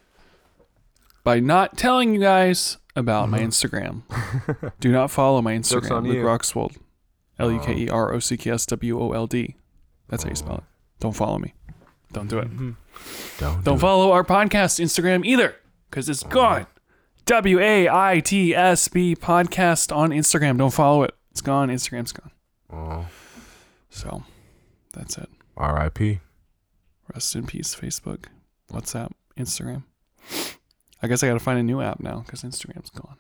[1.22, 3.48] by not telling you guys about my mm-hmm.
[3.48, 4.72] Instagram.
[4.80, 6.22] Do not follow my Joke's on Instagram, Luke you.
[6.22, 6.76] Rockswold,
[7.38, 7.94] L U K E oh.
[7.94, 9.56] R O C K S W O L D.
[10.08, 10.64] That's how you spell it.
[10.98, 11.54] Don't follow me.
[12.16, 12.48] Don't do it.
[12.48, 12.70] Mm-hmm.
[13.38, 15.54] Don't, Don't follow our podcast Instagram either,
[15.90, 16.66] because it's oh, gone.
[17.26, 20.56] W A I T S B podcast on Instagram.
[20.56, 21.14] Don't follow it.
[21.30, 21.68] It's gone.
[21.68, 22.30] Instagram's gone.
[22.72, 23.06] Oh,
[23.90, 24.22] So
[24.94, 25.28] that's it.
[25.58, 26.20] R.I.P.
[27.12, 28.24] Rest in peace, Facebook,
[28.72, 29.84] WhatsApp, Instagram.
[31.02, 33.16] I guess I got to find a new app now because Instagram's gone.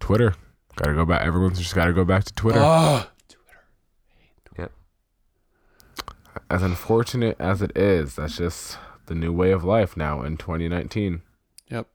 [0.00, 0.34] Twitter.
[0.76, 1.20] Gotta go back.
[1.20, 2.60] Everyone's just gotta go back to Twitter.
[2.62, 3.06] Oh,
[4.58, 4.72] Yep.
[6.52, 11.22] As unfortunate as it is, that's just the new way of life now in 2019.
[11.70, 11.88] yep.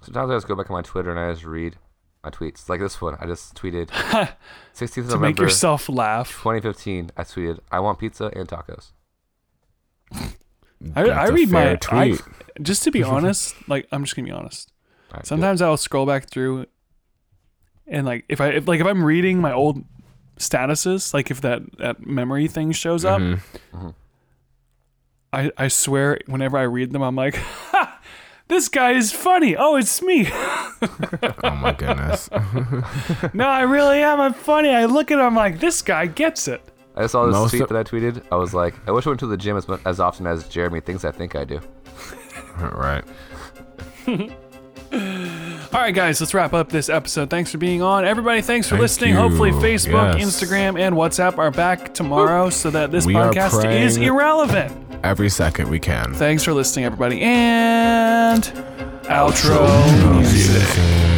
[0.00, 1.76] Sometimes I just go back on my Twitter and I just read
[2.22, 2.68] my tweets.
[2.68, 6.30] Like this one, I just tweeted 16th to November make yourself laugh.
[6.30, 7.10] 2015.
[7.16, 8.92] I tweeted, "I want pizza and tacos."
[10.12, 10.28] I,
[10.80, 12.20] That's I a read my fair I, tweet.
[12.62, 13.54] just to be honest.
[13.68, 14.72] Like I'm just gonna be honest.
[15.10, 16.66] All right, Sometimes I'll scroll back through,
[17.86, 19.84] and like if I if, like if I'm reading my old
[20.38, 23.94] statuses, like if that that memory thing shows up, Mhm.
[25.32, 27.36] I I swear whenever I read them, I'm like,
[27.70, 28.00] ha,
[28.48, 29.56] this guy is funny.
[29.56, 30.28] Oh, it's me.
[31.42, 32.28] Oh my goodness.
[33.32, 34.20] no, I really am.
[34.20, 34.68] I'm funny.
[34.70, 36.60] I look at him like this guy gets it.
[36.96, 38.22] I saw this Most tweet of- that I tweeted.
[38.30, 40.80] I was like, "I wish I went to the gym as as often as Jeremy
[40.80, 41.60] thinks I think I do."
[42.58, 43.04] right.
[45.74, 47.30] All right, guys, let's wrap up this episode.
[47.30, 48.04] Thanks for being on.
[48.04, 49.10] Everybody, thanks for Thank listening.
[49.10, 49.16] you.
[49.16, 50.24] Hopefully, Facebook, Yes.
[50.36, 54.72] Instagram, and WhatsApp are back tomorrow so that this We podcast is irrelevant.
[55.02, 56.14] Every second we can.
[56.14, 57.20] Thanks for listening, everybody.
[57.22, 58.44] And
[59.08, 60.62] outro music.
[60.62, 61.13] Music.